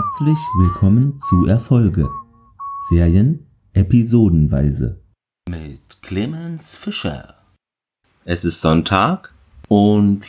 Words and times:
Herzlich 0.00 0.38
willkommen 0.56 1.18
zu 1.18 1.46
Erfolge. 1.46 2.08
Serien 2.88 3.44
episodenweise. 3.72 5.00
Mit 5.50 6.00
Clemens 6.02 6.76
Fischer. 6.76 7.34
Es 8.24 8.44
ist 8.44 8.60
Sonntag 8.60 9.34
und 9.66 10.20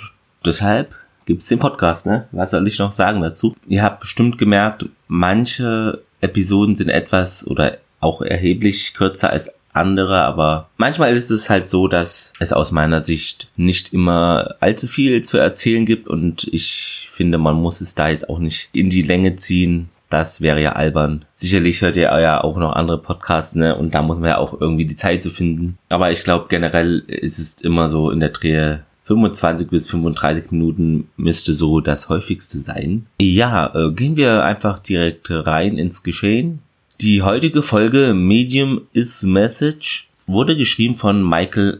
deshalb 0.44 0.96
gibt's 1.26 1.50
den 1.50 1.60
Podcast, 1.60 2.08
ne? 2.08 2.28
Was 2.32 2.50
soll 2.50 2.66
ich 2.68 2.80
noch 2.80 2.92
sagen 2.92 3.22
dazu? 3.22 3.56
Ihr 3.68 3.84
habt 3.84 4.00
bestimmt 4.00 4.40
gemerkt, 4.40 4.88
manche 5.08 6.02
Episoden 6.20 6.76
sind 6.76 6.90
etwas 6.90 7.46
oder 7.46 7.78
auch 8.00 8.24
erheblich 8.24 8.96
kürzer 8.96 9.30
als 9.30 9.54
andere, 9.80 10.22
aber 10.22 10.70
manchmal 10.78 11.14
ist 11.14 11.32
es 11.32 11.50
halt 11.50 11.68
so, 11.68 11.88
dass 11.88 12.34
es 12.40 12.54
aus 12.54 12.72
meiner 12.72 13.04
Sicht 13.04 13.50
nicht 13.56 13.94
immer 13.94 14.56
allzu 14.60 14.88
viel 14.88 15.24
zu 15.24 15.38
erzählen 15.38 15.86
gibt 15.86 16.08
und 16.08 16.48
ich 16.52 17.10
finde, 17.12 17.38
man 17.38 17.56
muss 17.56 17.82
es 17.82 17.96
da 17.96 18.10
jetzt 18.10 18.30
auch 18.30 18.40
nicht 18.40 18.70
in 18.74 18.90
die 18.90 19.02
Länge 19.02 19.36
ziehen. 19.36 19.90
Das 20.10 20.42
wäre 20.42 20.62
ja 20.62 20.74
albern. 20.74 21.26
Sicherlich 21.36 21.82
hört 21.82 21.96
ihr 21.96 22.04
ja 22.20 22.44
auch 22.44 22.58
noch 22.58 22.74
andere 22.74 23.00
Podcasts, 23.00 23.54
ne? 23.54 23.76
Und 23.76 23.94
da 23.94 24.02
muss 24.02 24.20
man 24.20 24.30
ja 24.30 24.38
auch 24.40 24.60
irgendwie 24.60 24.86
die 24.86 24.96
Zeit 24.96 25.22
zu 25.22 25.30
finden. 25.30 25.78
Aber 25.90 26.12
ich 26.12 26.24
glaube, 26.24 26.48
generell 26.50 27.04
ist 27.08 27.38
es 27.38 27.62
immer 27.62 27.90
so 27.90 28.10
in 28.10 28.20
der 28.20 28.30
Drehe 28.30 28.84
25 29.10 29.70
bis 29.70 29.90
35 29.90 30.52
Minuten 30.52 31.10
müsste 31.18 31.56
so 31.56 31.80
das 31.80 32.10
häufigste 32.10 32.60
sein. 32.60 33.08
Ja, 33.20 33.74
äh, 33.74 33.92
gehen 33.92 34.18
wir 34.18 34.44
einfach 34.44 34.78
direkt 34.78 35.32
rein 35.32 35.80
ins 35.80 36.04
Geschehen. 36.04 36.60
Die 37.02 37.22
heutige 37.22 37.64
Folge 37.64 38.14
Medium 38.14 38.82
is 38.92 39.24
Message 39.24 40.10
wurde 40.28 40.58
geschrieben 40.58 40.98
von 40.98 41.24
Michael 41.24 41.80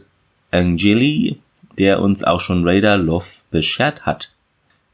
Angeli, 0.50 1.36
der 1.76 2.00
uns 2.00 2.24
auch 2.24 2.40
schon 2.40 2.66
Raider 2.66 2.96
Love 2.96 3.26
beschert 3.50 4.06
hat. 4.06 4.32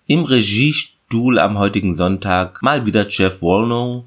Im 0.08 0.24
Regiestuhl 0.24 1.38
am 1.38 1.58
heutigen 1.58 1.94
Sonntag 1.94 2.60
mal 2.60 2.86
wieder 2.86 3.06
Jeff 3.08 3.40
Walno 3.40 4.02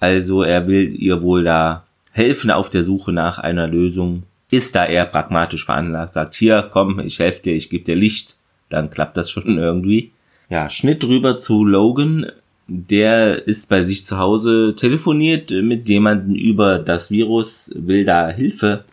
Also 0.00 0.42
er 0.42 0.68
will 0.68 0.94
ihr 0.94 1.22
wohl 1.22 1.44
da 1.44 1.84
helfen 2.12 2.50
auf 2.50 2.70
der 2.70 2.82
Suche 2.82 3.12
nach 3.12 3.38
einer 3.38 3.66
Lösung, 3.66 4.24
ist 4.50 4.74
da 4.74 4.86
eher 4.86 5.06
pragmatisch 5.06 5.64
veranlagt, 5.64 6.14
sagt, 6.14 6.34
hier, 6.34 6.68
komm, 6.70 7.00
ich 7.00 7.18
helfe 7.18 7.42
dir, 7.42 7.54
ich 7.54 7.68
gebe 7.68 7.84
dir 7.84 7.96
Licht, 7.96 8.36
dann 8.68 8.90
klappt 8.90 9.16
das 9.16 9.30
schon 9.30 9.58
irgendwie. 9.58 10.12
Ja, 10.48 10.70
Schnitt 10.70 11.04
rüber 11.04 11.38
zu 11.38 11.64
Logan, 11.64 12.26
der 12.68 13.46
ist 13.46 13.68
bei 13.68 13.82
sich 13.82 14.04
zu 14.04 14.18
Hause, 14.18 14.74
telefoniert 14.76 15.50
mit 15.50 15.88
jemandem 15.88 16.34
über 16.34 16.78
das 16.78 17.10
Virus, 17.10 17.72
will 17.74 18.04
da 18.04 18.28
Hilfe, 18.28 18.84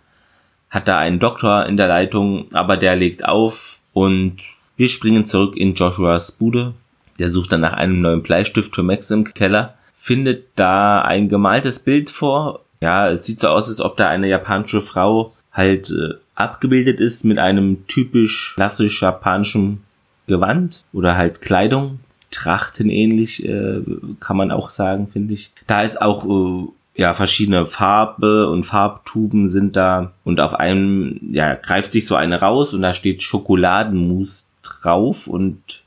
hat 0.69 0.87
da 0.87 0.97
einen 0.97 1.19
Doktor 1.19 1.65
in 1.65 1.77
der 1.77 1.87
Leitung, 1.87 2.47
aber 2.53 2.77
der 2.77 2.95
legt 2.95 3.25
auf 3.25 3.79
und 3.93 4.37
wir 4.75 4.89
springen 4.89 5.25
zurück 5.25 5.55
in 5.55 5.75
Joshuas 5.75 6.31
Bude. 6.31 6.73
Der 7.19 7.29
sucht 7.29 7.51
dann 7.51 7.61
nach 7.61 7.73
einem 7.73 8.01
neuen 8.01 8.23
Bleistift 8.23 8.73
für 8.73 8.81
Max 8.81 9.11
im 9.11 9.23
Keller, 9.23 9.75
findet 10.03 10.47
da 10.55 11.01
ein 11.01 11.29
gemaltes 11.29 11.79
Bild 11.79 12.09
vor 12.09 12.63
ja, 12.83 13.09
es 13.09 13.25
sieht 13.25 13.39
so 13.39 13.47
aus, 13.47 13.69
als 13.69 13.79
ob 13.79 13.95
da 13.95 14.09
eine 14.09 14.27
japanische 14.27 14.81
Frau 14.81 15.33
halt 15.53 15.89
äh, 15.91 16.15
abgebildet 16.35 16.99
ist 16.99 17.23
mit 17.23 17.39
einem 17.39 17.87
typisch 17.87 18.53
klassisch 18.55 19.01
japanischen 19.01 19.83
Gewand 20.27 20.83
oder 20.91 21.15
halt 21.15 21.41
Kleidung. 21.41 21.99
Trachten 22.29 22.89
ähnlich, 22.89 23.45
äh, 23.45 23.81
kann 24.19 24.35
man 24.35 24.51
auch 24.51 24.69
sagen, 24.69 25.07
finde 25.07 25.33
ich. 25.33 25.53
Da 25.67 25.83
ist 25.83 26.01
auch 26.01 26.25
äh, 26.25 26.67
ja 26.95 27.13
verschiedene 27.13 27.65
Farbe 27.65 28.49
und 28.49 28.65
Farbtuben 28.65 29.47
sind 29.47 29.77
da 29.77 30.11
und 30.25 30.41
auf 30.41 30.53
einem 30.55 31.19
ja 31.31 31.55
greift 31.55 31.93
sich 31.93 32.05
so 32.05 32.15
eine 32.15 32.41
raus 32.41 32.73
und 32.73 32.81
da 32.81 32.93
steht 32.93 33.23
Schokoladenmus 33.23 34.49
drauf 34.61 35.27
und 35.27 35.82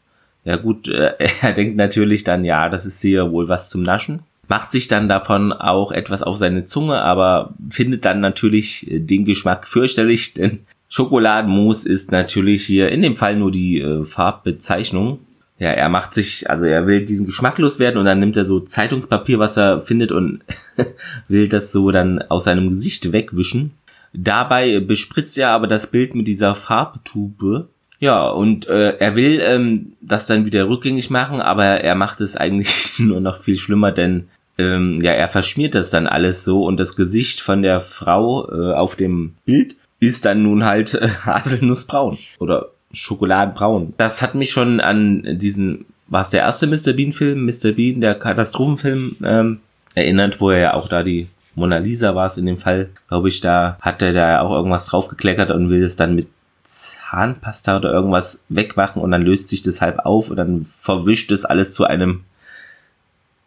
ja 0.46 0.56
gut, 0.56 0.88
äh, 0.88 1.12
er 1.42 1.52
denkt 1.52 1.76
natürlich 1.76 2.24
dann 2.24 2.46
ja, 2.46 2.70
das 2.70 2.86
ist 2.86 3.02
hier 3.02 3.30
wohl 3.30 3.48
was 3.48 3.68
zum 3.68 3.82
Naschen 3.82 4.20
macht 4.48 4.72
sich 4.72 4.88
dann 4.88 5.08
davon 5.08 5.52
auch 5.52 5.92
etwas 5.92 6.22
auf 6.22 6.36
seine 6.36 6.62
Zunge, 6.62 7.02
aber 7.02 7.54
findet 7.70 8.04
dann 8.04 8.20
natürlich 8.20 8.90
äh, 8.90 9.00
den 9.00 9.24
Geschmack 9.24 9.66
fürchterlich, 9.66 10.34
denn 10.34 10.60
Schokoladenmus 10.88 11.84
ist 11.84 12.12
natürlich 12.12 12.64
hier 12.64 12.90
in 12.90 13.02
dem 13.02 13.16
Fall 13.16 13.36
nur 13.36 13.50
die 13.50 13.80
äh, 13.80 14.04
Farbbezeichnung. 14.04 15.20
Ja, 15.58 15.70
er 15.70 15.88
macht 15.88 16.12
sich, 16.12 16.50
also 16.50 16.66
er 16.66 16.86
will 16.86 17.04
diesen 17.04 17.26
Geschmack 17.26 17.58
loswerden 17.58 17.98
und 17.98 18.04
dann 18.04 18.20
nimmt 18.20 18.36
er 18.36 18.44
so 18.44 18.60
Zeitungspapier, 18.60 19.38
was 19.38 19.56
er 19.56 19.80
findet 19.80 20.12
und 20.12 20.40
will 21.28 21.48
das 21.48 21.72
so 21.72 21.90
dann 21.90 22.20
aus 22.22 22.44
seinem 22.44 22.70
Gesicht 22.70 23.10
wegwischen. 23.10 23.72
Dabei 24.12 24.80
bespritzt 24.80 25.36
er 25.38 25.50
aber 25.50 25.66
das 25.66 25.90
Bild 25.90 26.14
mit 26.14 26.28
dieser 26.28 26.54
Farbtube 26.54 27.68
ja, 27.98 28.28
und 28.28 28.68
äh, 28.68 28.96
er 28.98 29.16
will 29.16 29.40
ähm, 29.42 29.92
das 30.00 30.26
dann 30.26 30.44
wieder 30.44 30.68
rückgängig 30.68 31.10
machen, 31.10 31.40
aber 31.40 31.64
er 31.64 31.94
macht 31.94 32.20
es 32.20 32.36
eigentlich 32.36 32.94
nur 32.98 33.20
noch 33.20 33.40
viel 33.40 33.56
schlimmer, 33.56 33.92
denn 33.92 34.28
ähm, 34.58 35.00
ja, 35.02 35.12
er 35.12 35.28
verschmiert 35.28 35.74
das 35.74 35.90
dann 35.90 36.06
alles 36.06 36.44
so 36.44 36.64
und 36.64 36.80
das 36.80 36.96
Gesicht 36.96 37.40
von 37.40 37.62
der 37.62 37.80
Frau 37.80 38.48
äh, 38.50 38.74
auf 38.74 38.96
dem 38.96 39.34
Bild 39.44 39.76
ist 40.00 40.24
dann 40.24 40.42
nun 40.42 40.64
halt 40.64 40.94
äh, 40.94 41.08
Haselnussbraun 41.24 42.18
oder 42.38 42.68
Schokoladenbraun. 42.92 43.94
Das 43.98 44.22
hat 44.22 44.34
mich 44.34 44.50
schon 44.50 44.80
an 44.80 45.38
diesen, 45.38 45.86
war 46.08 46.22
es 46.22 46.30
der 46.30 46.40
erste 46.40 46.66
Mr. 46.66 46.92
Bean-Film, 46.94 47.44
Mr. 47.44 47.72
Bean, 47.72 48.00
der 48.00 48.14
Katastrophenfilm, 48.14 49.16
ähm, 49.24 49.60
erinnert, 49.94 50.40
wo 50.40 50.50
er 50.50 50.58
ja 50.58 50.74
auch 50.74 50.88
da 50.88 51.02
die 51.02 51.26
Mona 51.54 51.78
Lisa 51.78 52.14
war 52.14 52.26
es 52.26 52.36
in 52.36 52.46
dem 52.46 52.58
Fall, 52.58 52.90
glaube 53.08 53.28
ich, 53.28 53.40
da 53.40 53.78
hat 53.80 54.02
er 54.02 54.12
da 54.12 54.40
auch 54.42 54.54
irgendwas 54.54 54.86
draufgekleckert 54.86 55.50
und 55.50 55.70
will 55.70 55.82
es 55.82 55.96
dann 55.96 56.14
mit 56.14 56.28
Zahnpasta 56.66 57.76
oder 57.76 57.92
irgendwas 57.92 58.44
wegmachen 58.48 59.00
und 59.00 59.10
dann 59.10 59.22
löst 59.22 59.48
sich 59.48 59.62
das 59.62 59.80
halb 59.80 60.00
auf 60.00 60.30
und 60.30 60.36
dann 60.36 60.64
verwischt 60.64 61.30
es 61.30 61.44
alles 61.44 61.74
zu 61.74 61.84
einem 61.84 62.24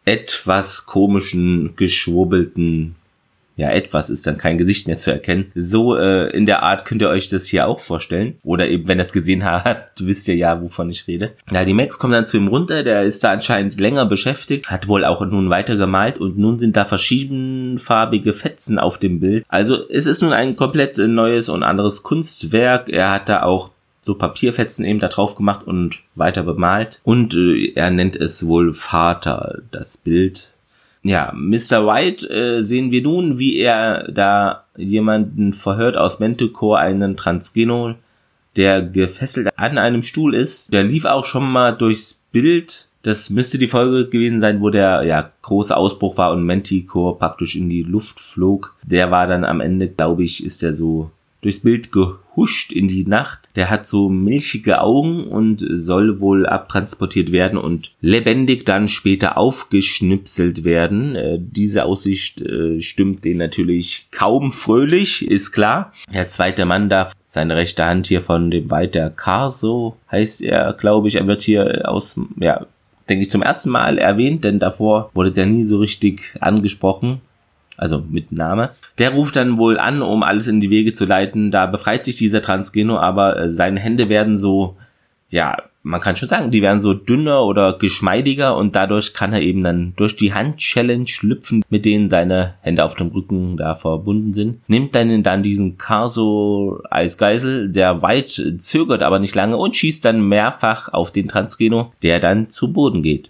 etwas 0.06 0.86
komischen, 0.86 1.76
geschwurbelten 1.76 2.96
ja, 3.60 3.72
etwas 3.72 4.10
ist 4.10 4.26
dann 4.26 4.38
kein 4.38 4.58
Gesicht 4.58 4.88
mehr 4.88 4.98
zu 4.98 5.12
erkennen. 5.12 5.52
So 5.54 5.98
äh, 5.98 6.30
in 6.30 6.46
der 6.46 6.64
Art 6.64 6.86
könnt 6.86 7.02
ihr 7.02 7.10
euch 7.10 7.28
das 7.28 7.46
hier 7.46 7.68
auch 7.68 7.82
vorstellen. 7.82 8.38
Oder 8.42 8.70
eben, 8.70 8.88
wenn 8.88 9.00
ihr 9.00 9.04
es 9.04 9.12
gesehen 9.12 9.44
habt, 9.44 10.06
wisst 10.08 10.30
ihr 10.30 10.36
ja, 10.36 10.62
wovon 10.62 10.90
ich 10.90 11.08
rede. 11.08 11.32
Ja, 11.52 11.66
die 11.66 11.74
Max 11.74 12.00
kommt 12.00 12.14
dann 12.14 12.26
zu 12.26 12.38
ihm 12.38 12.48
runter, 12.48 12.84
der 12.84 13.04
ist 13.04 13.22
da 13.22 13.32
anscheinend 13.32 13.78
länger 13.78 14.06
beschäftigt, 14.06 14.72
hat 14.72 14.88
wohl 14.88 15.04
auch 15.04 15.26
nun 15.26 15.50
weiter 15.50 15.76
gemalt 15.76 16.18
und 16.18 16.38
nun 16.38 16.58
sind 16.58 16.78
da 16.78 16.86
verschiedenfarbige 16.86 18.34
Fetzen 18.34 18.80
auf 18.80 18.98
dem 18.98 19.20
Bild. 19.20 19.44
Also 19.50 19.90
es 19.90 20.08
ist 20.08 20.22
nun 20.22 20.32
ein 20.32 20.56
komplett 20.56 20.98
neues 20.98 21.50
und 21.50 21.64
anderes 21.64 22.04
Kunstwerk. 22.04 22.88
Er 22.88 23.12
hat 23.12 23.28
da 23.28 23.44
auch 23.44 23.72
so 24.02 24.16
Papierfetzen 24.16 24.86
eben 24.86 25.00
da 25.00 25.10
drauf 25.10 25.36
gemacht 25.36 25.68
und 25.68 26.00
weiter 26.16 26.44
bemalt. 26.44 27.02
Und 27.04 27.36
äh, 27.36 27.74
er 27.76 27.90
nennt 27.90 28.16
es 28.16 28.48
wohl 28.48 28.72
Vater, 28.72 29.60
das 29.72 29.98
Bild 29.98 30.49
ja, 31.04 31.32
Mr. 31.34 31.86
White 31.88 32.30
äh, 32.30 32.62
sehen 32.62 32.92
wir 32.92 33.02
nun, 33.02 33.40
wie 33.40 33.58
er 33.58 34.12
da 34.12 34.66
jemanden 34.76 35.54
verhört 35.54 35.98
aus 35.98 36.20
Mentecore, 36.20 36.80
einen 36.80 37.16
Transgenol, 37.16 37.96
der 38.56 38.82
gefesselt 38.82 39.50
an 39.58 39.78
einem 39.78 40.02
Stuhl 40.02 40.36
ist. 40.36 40.74
Der 40.74 40.84
lief 40.84 41.06
auch 41.06 41.26
schon 41.26 41.50
mal 41.50 41.72
durchs 41.72 42.22
Bild. 42.32 42.90
Das 43.02 43.30
müsste 43.30 43.58
die 43.58 43.68
Folge 43.68 44.10
gewesen 44.10 44.42
sein, 44.42 44.62
wo 44.62 44.70
der 44.70 45.04
ja 45.04 45.32
große 45.42 45.76
Ausbruch 45.76 46.18
war 46.18 46.32
und 46.32 46.46
Manticore 46.46 47.18
praktisch 47.18 47.56
in 47.56 47.70
die 47.70 47.84
Luft 47.84 48.20
flog. 48.20 48.76
Der 48.84 49.10
war 49.10 49.26
dann 49.26 49.46
am 49.46 49.62
Ende, 49.62 49.88
glaube 49.88 50.24
ich, 50.24 50.44
ist 50.44 50.64
er 50.64 50.74
so 50.74 51.12
durchs 51.42 51.62
Bild 51.62 51.92
gehuscht 51.92 52.72
in 52.72 52.88
die 52.88 53.06
Nacht. 53.06 53.50
Der 53.56 53.70
hat 53.70 53.86
so 53.86 54.10
milchige 54.10 54.82
Augen 54.82 55.26
und 55.26 55.66
soll 55.72 56.20
wohl 56.20 56.46
abtransportiert 56.46 57.32
werden 57.32 57.58
und 57.58 57.92
lebendig 58.02 58.66
dann 58.66 58.88
später 58.88 59.38
aufgeschnipselt 59.38 60.64
werden. 60.64 61.16
Äh, 61.16 61.38
diese 61.40 61.86
Aussicht 61.86 62.42
äh, 62.42 62.82
stimmt 62.82 63.26
den 63.26 63.38
natürlich 63.38 64.08
kaum 64.12 64.52
fröhlich, 64.52 65.26
ist 65.28 65.52
klar. 65.52 65.94
Der 66.14 66.28
zweite 66.28 66.66
Mann 66.66 66.90
darf 66.90 67.14
seine 67.26 67.56
rechte 67.58 67.86
Hand 67.86 68.08
hier 68.08 68.22
von 68.22 68.50
dem 68.50 68.72
Walter 68.72 69.10
Carso 69.10 69.98
heißt 70.12 70.42
er, 70.42 70.74
glaube 70.74 71.08
ich. 71.08 71.16
Er 71.16 71.28
wird 71.28 71.42
hier 71.42 71.84
aus, 71.86 72.20
ja, 72.40 72.66
denke 73.08 73.24
ich, 73.24 73.30
zum 73.30 73.42
ersten 73.42 73.70
Mal 73.70 73.98
erwähnt, 73.98 74.44
denn 74.44 74.60
davor 74.60 75.12
wurde 75.14 75.32
der 75.32 75.46
nie 75.46 75.64
so 75.64 75.78
richtig 75.78 76.36
angesprochen. 76.40 77.22
Also 77.80 78.04
mit 78.10 78.32
Name. 78.32 78.72
Der 78.98 79.12
ruft 79.12 79.36
dann 79.36 79.58
wohl 79.58 79.80
an, 79.80 80.02
um 80.02 80.24
alles 80.24 80.48
in 80.48 80.60
die 80.60 80.70
Wege 80.70 80.94
zu 80.94 81.06
leiten. 81.06 81.52
Da 81.52 81.66
befreit 81.66 82.04
sich 82.04 82.16
dieser 82.16 82.42
Transgeno, 82.42 82.98
aber 82.98 83.38
äh, 83.38 83.50
seine 83.50 83.80
Hände 83.80 84.10
werden 84.10 84.38
so, 84.38 84.76
ja, 85.30 85.58
man 85.82 86.02
kann 86.02 86.16
schon 86.16 86.28
sagen, 86.28 86.52
die 86.52 86.62
werden 86.62 86.82
so 86.82 86.94
dünner 86.94 87.44
oder 87.44 87.78
geschmeidiger 87.78 88.58
und 88.58 88.76
dadurch 88.76 89.14
kann 89.14 89.32
er 89.32 89.42
eben 89.42 89.64
dann 89.64 89.94
durch 89.96 90.18
die 90.18 90.34
Hand-Challenge 90.34 91.08
schlüpfen, 91.08 91.64
mit 91.70 91.86
denen 91.86 92.10
seine 92.10 92.56
Hände 92.62 92.84
auf 92.84 92.96
dem 92.96 93.08
Rücken 93.08 93.56
da 93.56 93.76
verbunden 93.76 94.34
sind. 94.34 94.60
Nimmt 94.68 94.94
dann, 94.94 95.24
dann 95.24 95.42
diesen 95.42 95.78
Carso 95.78 96.82
als 96.90 97.18
Geisel, 97.18 97.70
der 97.70 98.02
weit 98.02 98.44
zögert 98.58 99.04
aber 99.04 99.20
nicht 99.20 99.36
lange 99.36 99.56
und 99.56 99.76
schießt 99.76 100.04
dann 100.04 100.28
mehrfach 100.28 100.92
auf 100.92 101.12
den 101.12 101.28
Transgeno, 101.28 101.94
der 102.04 102.20
dann 102.20 102.50
zu 102.50 102.74
Boden 102.74 103.02
geht. 103.02 103.30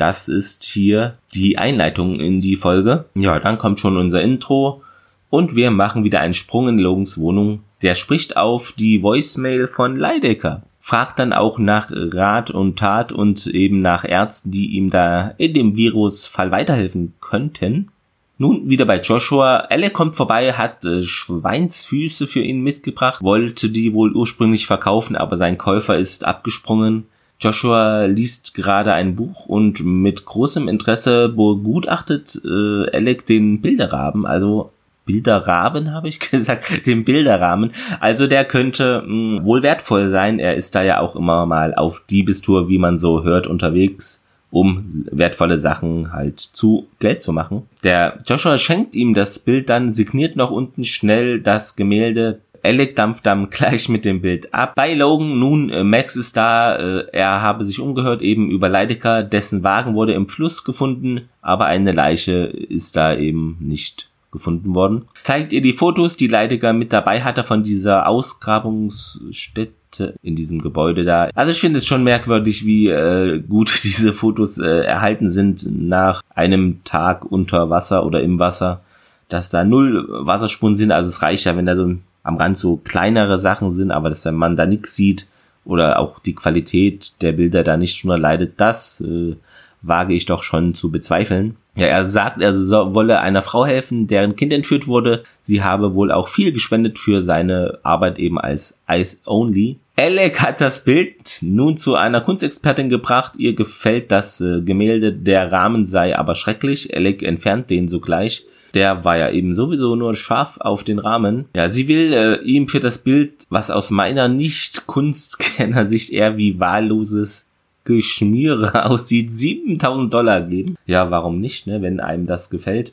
Das 0.00 0.28
ist 0.28 0.64
hier 0.64 1.18
die 1.34 1.58
Einleitung 1.58 2.20
in 2.20 2.40
die 2.40 2.56
Folge. 2.56 3.04
Ja, 3.14 3.38
dann 3.38 3.58
kommt 3.58 3.80
schon 3.80 3.98
unser 3.98 4.22
Intro 4.22 4.82
und 5.28 5.56
wir 5.56 5.70
machen 5.70 6.04
wieder 6.04 6.20
einen 6.20 6.32
Sprung 6.32 6.68
in 6.68 6.78
Logans 6.78 7.18
Wohnung. 7.18 7.64
Der 7.82 7.94
spricht 7.94 8.38
auf 8.38 8.72
die 8.72 9.02
Voicemail 9.02 9.68
von 9.68 9.96
Leidecker. 9.96 10.62
Fragt 10.78 11.18
dann 11.18 11.34
auch 11.34 11.58
nach 11.58 11.90
Rat 11.92 12.50
und 12.50 12.78
Tat 12.78 13.12
und 13.12 13.46
eben 13.46 13.82
nach 13.82 14.06
Ärzten, 14.06 14.50
die 14.50 14.68
ihm 14.68 14.88
da 14.88 15.34
in 15.36 15.52
dem 15.52 15.76
Virusfall 15.76 16.50
weiterhelfen 16.50 17.12
könnten. 17.20 17.90
Nun 18.38 18.70
wieder 18.70 18.86
bei 18.86 19.02
Joshua. 19.02 19.66
Elle 19.68 19.90
kommt 19.90 20.16
vorbei, 20.16 20.54
hat 20.54 20.82
äh, 20.86 21.02
Schweinsfüße 21.02 22.26
für 22.26 22.40
ihn 22.40 22.62
mitgebracht, 22.62 23.22
wollte 23.22 23.68
die 23.68 23.92
wohl 23.92 24.16
ursprünglich 24.16 24.66
verkaufen, 24.66 25.14
aber 25.14 25.36
sein 25.36 25.58
Käufer 25.58 25.98
ist 25.98 26.24
abgesprungen. 26.24 27.04
Joshua 27.40 28.04
liest 28.04 28.54
gerade 28.54 28.92
ein 28.92 29.16
Buch 29.16 29.46
und 29.46 29.84
mit 29.84 30.26
großem 30.26 30.68
Interesse 30.68 31.30
begutachtet 31.30 32.40
äh, 32.44 32.90
Alec 32.94 33.26
den 33.26 33.60
Bilderrahmen, 33.62 34.26
also 34.26 34.70
Bilderrahmen 35.06 35.92
habe 35.94 36.08
ich 36.08 36.20
gesagt, 36.20 36.86
den 36.86 37.04
Bilderrahmen. 37.04 37.72
Also 37.98 38.26
der 38.26 38.44
könnte 38.44 39.02
mh, 39.06 39.38
hm, 39.38 39.44
wohl 39.44 39.62
wertvoll 39.62 40.08
sein. 40.08 40.38
Er 40.38 40.54
ist 40.54 40.74
da 40.74 40.82
ja 40.82 41.00
auch 41.00 41.16
immer 41.16 41.46
mal 41.46 41.74
auf 41.74 42.02
Diebestour, 42.08 42.68
wie 42.68 42.78
man 42.78 42.96
so 42.96 43.24
hört, 43.24 43.46
unterwegs, 43.46 44.22
um 44.50 44.84
wertvolle 45.10 45.58
Sachen 45.58 46.12
halt 46.12 46.38
zu 46.38 46.86
Geld 46.98 47.22
zu 47.22 47.32
machen. 47.32 47.62
Der 47.82 48.18
Joshua 48.26 48.58
schenkt 48.58 48.94
ihm 48.94 49.14
das 49.14 49.38
Bild 49.38 49.68
dann, 49.68 49.92
signiert 49.92 50.36
noch 50.36 50.50
unten 50.50 50.84
schnell 50.84 51.40
das 51.40 51.74
Gemälde 51.74 52.40
Alec 52.62 52.96
dampft 52.96 53.26
dann 53.26 53.50
gleich 53.50 53.88
mit 53.88 54.04
dem 54.04 54.20
Bild 54.20 54.52
ab. 54.54 54.74
Bei 54.74 54.94
Logan 54.94 55.38
nun, 55.38 55.70
äh, 55.70 55.84
Max 55.84 56.16
ist 56.16 56.36
da, 56.36 56.76
äh, 56.76 57.06
er 57.12 57.42
habe 57.42 57.64
sich 57.64 57.80
umgehört, 57.80 58.22
eben 58.22 58.50
über 58.50 58.68
Leidecker, 58.68 59.22
dessen 59.22 59.64
Wagen 59.64 59.94
wurde 59.94 60.14
im 60.14 60.28
Fluss 60.28 60.64
gefunden, 60.64 61.28
aber 61.42 61.66
eine 61.66 61.92
Leiche 61.92 62.44
ist 62.44 62.96
da 62.96 63.16
eben 63.16 63.56
nicht 63.60 64.10
gefunden 64.30 64.74
worden. 64.74 65.06
Zeigt 65.22 65.52
ihr 65.52 65.60
die 65.60 65.72
Fotos, 65.72 66.16
die 66.16 66.28
Leidecker 66.28 66.72
mit 66.72 66.92
dabei 66.92 67.22
hatte 67.22 67.42
von 67.42 67.62
dieser 67.62 68.06
Ausgrabungsstätte 68.06 70.14
in 70.22 70.36
diesem 70.36 70.60
Gebäude 70.60 71.02
da. 71.02 71.30
Also 71.34 71.50
ich 71.50 71.60
finde 71.60 71.78
es 71.78 71.86
schon 71.86 72.04
merkwürdig, 72.04 72.64
wie 72.64 72.88
äh, 72.88 73.40
gut 73.40 73.72
diese 73.82 74.12
Fotos 74.12 74.58
äh, 74.58 74.82
erhalten 74.82 75.28
sind 75.28 75.66
nach 75.70 76.22
einem 76.34 76.84
Tag 76.84 77.24
unter 77.24 77.70
Wasser 77.70 78.06
oder 78.06 78.22
im 78.22 78.38
Wasser, 78.38 78.82
dass 79.28 79.50
da 79.50 79.64
null 79.64 80.06
Wasserspuren 80.08 80.76
sind. 80.76 80.92
Also 80.92 81.08
es 81.08 81.22
reicht 81.22 81.44
ja, 81.44 81.56
wenn 81.56 81.66
da 81.66 81.74
so 81.74 81.86
ein 81.86 82.04
am 82.22 82.36
Rand 82.36 82.58
so 82.58 82.76
kleinere 82.76 83.38
Sachen 83.38 83.72
sind, 83.72 83.90
aber 83.90 84.10
dass 84.10 84.22
der 84.22 84.32
Mann 84.32 84.56
da 84.56 84.66
nichts 84.66 84.94
sieht 84.94 85.28
oder 85.64 85.98
auch 85.98 86.18
die 86.18 86.34
Qualität 86.34 87.20
der 87.22 87.32
Bilder 87.32 87.62
da 87.62 87.76
nicht 87.76 87.96
schon 87.96 88.18
leidet, 88.20 88.54
das 88.60 89.00
äh, 89.00 89.36
wage 89.82 90.14
ich 90.14 90.26
doch 90.26 90.42
schon 90.42 90.74
zu 90.74 90.90
bezweifeln. 90.90 91.56
Ja, 91.76 91.86
er 91.86 92.04
sagt, 92.04 92.42
er 92.42 92.52
so, 92.52 92.94
wolle 92.94 93.20
einer 93.20 93.42
Frau 93.42 93.64
helfen, 93.64 94.06
deren 94.06 94.36
Kind 94.36 94.52
entführt 94.52 94.88
wurde. 94.88 95.22
Sie 95.42 95.62
habe 95.62 95.94
wohl 95.94 96.12
auch 96.12 96.28
viel 96.28 96.52
gespendet 96.52 96.98
für 96.98 97.22
seine 97.22 97.78
Arbeit 97.82 98.18
eben 98.18 98.38
als 98.38 98.80
Eyes 98.86 99.22
Only. 99.24 99.78
Alec 99.96 100.40
hat 100.40 100.60
das 100.60 100.84
Bild 100.84 101.38
nun 101.42 101.76
zu 101.76 101.94
einer 101.94 102.20
Kunstexpertin 102.20 102.88
gebracht. 102.88 103.34
Ihr 103.38 103.54
gefällt 103.54 104.10
das 104.10 104.40
äh, 104.40 104.60
Gemälde, 104.62 105.12
der 105.12 105.52
Rahmen 105.52 105.84
sei 105.84 106.18
aber 106.18 106.34
schrecklich. 106.34 106.94
Alec 106.94 107.22
entfernt 107.22 107.70
den 107.70 107.86
sogleich 107.86 108.44
der 108.74 109.04
war 109.04 109.16
ja 109.16 109.30
eben 109.30 109.54
sowieso 109.54 109.96
nur 109.96 110.14
scharf 110.14 110.58
auf 110.60 110.84
den 110.84 110.98
Rahmen. 110.98 111.46
Ja, 111.54 111.68
sie 111.68 111.88
will 111.88 112.12
äh, 112.12 112.42
ihm 112.42 112.68
für 112.68 112.80
das 112.80 112.98
Bild, 112.98 113.44
was 113.48 113.70
aus 113.70 113.90
meiner 113.90 114.28
Nicht-Kunstkenner-Sicht 114.28 116.12
eher 116.12 116.36
wie 116.36 116.58
wahlloses 116.60 117.48
Geschmiere 117.84 118.84
aussieht, 118.90 119.30
7000 119.30 120.12
Dollar 120.12 120.42
geben. 120.42 120.76
Ja, 120.86 121.10
warum 121.10 121.40
nicht, 121.40 121.66
ne, 121.66 121.82
wenn 121.82 122.00
einem 122.00 122.26
das 122.26 122.50
gefällt. 122.50 122.92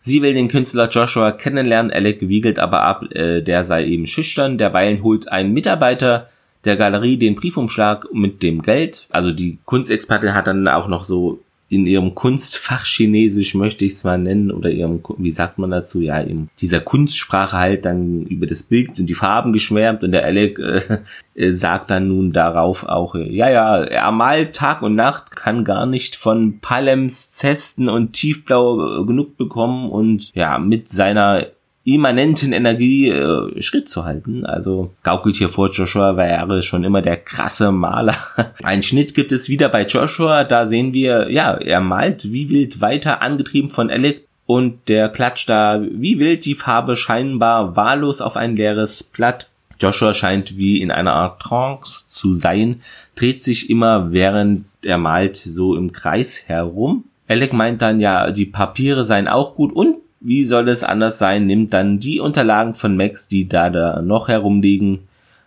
Sie 0.00 0.22
will 0.22 0.34
den 0.34 0.48
Künstler 0.48 0.88
Joshua 0.88 1.32
kennenlernen, 1.32 1.90
Alec 1.90 2.28
wiegelt 2.28 2.60
aber 2.60 2.82
ab, 2.82 3.10
äh, 3.12 3.42
der 3.42 3.64
sei 3.64 3.86
eben 3.86 4.06
schüchtern. 4.06 4.56
Derweilen 4.56 5.02
holt 5.02 5.32
ein 5.32 5.52
Mitarbeiter 5.52 6.28
der 6.64 6.76
Galerie 6.76 7.16
den 7.16 7.34
Briefumschlag 7.34 8.06
mit 8.12 8.42
dem 8.42 8.62
Geld. 8.62 9.06
Also 9.10 9.32
die 9.32 9.58
Kunstexpertin 9.64 10.34
hat 10.34 10.46
dann 10.46 10.68
auch 10.68 10.88
noch 10.88 11.04
so 11.04 11.40
in 11.68 11.84
ihrem 11.84 12.14
Kunstfach 12.14 12.84
Chinesisch 12.84 13.54
möchte 13.54 13.84
ich 13.84 13.92
es 13.92 14.04
mal 14.04 14.18
nennen 14.18 14.52
oder 14.52 14.70
ihrem, 14.70 15.00
wie 15.18 15.32
sagt 15.32 15.58
man 15.58 15.72
dazu, 15.72 16.00
ja, 16.00 16.18
in 16.18 16.48
dieser 16.60 16.80
Kunstsprache 16.80 17.56
halt 17.56 17.84
dann 17.84 18.22
über 18.22 18.46
das 18.46 18.62
Bild 18.62 19.00
und 19.00 19.06
die 19.06 19.14
Farben 19.14 19.52
geschwärmt 19.52 20.04
und 20.04 20.12
der 20.12 20.24
Alec 20.24 20.60
äh, 20.60 20.98
äh, 21.34 21.50
sagt 21.50 21.90
dann 21.90 22.08
nun 22.08 22.32
darauf 22.32 22.84
auch, 22.84 23.16
äh, 23.16 23.28
ja, 23.28 23.50
ja, 23.50 23.82
er 23.82 24.12
malt 24.12 24.54
Tag 24.54 24.82
und 24.82 24.94
Nacht, 24.94 25.34
kann 25.34 25.64
gar 25.64 25.86
nicht 25.86 26.14
von 26.14 26.60
Palems, 26.60 27.32
Zesten 27.32 27.88
und 27.88 28.12
Tiefblau 28.12 29.02
äh, 29.02 29.04
genug 29.04 29.36
bekommen 29.36 29.90
und 29.90 30.32
ja, 30.34 30.58
mit 30.58 30.86
seiner 30.86 31.46
immanenten 31.86 32.52
Energie 32.52 33.08
äh, 33.08 33.62
Schritt 33.62 33.88
zu 33.88 34.04
halten. 34.04 34.44
Also 34.44 34.92
gaukelt 35.04 35.36
hier 35.36 35.48
vor 35.48 35.70
Joshua 35.70 36.16
wäre 36.16 36.62
schon 36.62 36.82
immer 36.82 37.00
der 37.00 37.16
krasse 37.16 37.70
Maler. 37.70 38.16
Ein 38.64 38.82
Schnitt 38.82 39.14
gibt 39.14 39.30
es 39.30 39.48
wieder 39.48 39.68
bei 39.68 39.86
Joshua. 39.86 40.42
Da 40.42 40.66
sehen 40.66 40.92
wir, 40.92 41.30
ja, 41.30 41.54
er 41.54 41.80
malt 41.80 42.32
wie 42.32 42.50
wild 42.50 42.80
weiter, 42.80 43.22
angetrieben 43.22 43.70
von 43.70 43.88
Alec. 43.88 44.26
Und 44.46 44.88
der 44.88 45.08
klatscht 45.08 45.48
da 45.48 45.80
wie 45.80 46.18
wild 46.18 46.44
die 46.44 46.54
Farbe 46.56 46.96
scheinbar 46.96 47.76
wahllos 47.76 48.20
auf 48.20 48.36
ein 48.36 48.56
leeres 48.56 49.04
Blatt. 49.04 49.48
Joshua 49.80 50.12
scheint 50.12 50.56
wie 50.58 50.80
in 50.80 50.90
einer 50.90 51.14
Art 51.14 51.40
Trance 51.40 52.08
zu 52.08 52.32
sein, 52.32 52.80
dreht 53.14 53.42
sich 53.42 53.70
immer 53.70 54.12
während 54.12 54.64
er 54.82 54.98
malt 54.98 55.36
so 55.36 55.76
im 55.76 55.92
Kreis 55.92 56.44
herum. 56.46 57.04
Alec 57.28 57.52
meint 57.52 57.82
dann 57.82 58.00
ja, 58.00 58.30
die 58.30 58.46
Papiere 58.46 59.04
seien 59.04 59.28
auch 59.28 59.54
gut 59.54 59.72
und 59.72 59.96
wie 60.26 60.44
soll 60.44 60.68
es 60.68 60.82
anders 60.82 61.18
sein, 61.18 61.46
nimmt 61.46 61.72
dann 61.72 62.00
die 62.00 62.18
Unterlagen 62.18 62.74
von 62.74 62.96
Max, 62.96 63.28
die 63.28 63.48
da, 63.48 63.70
da 63.70 64.02
noch 64.02 64.26
herumliegen, 64.26 65.00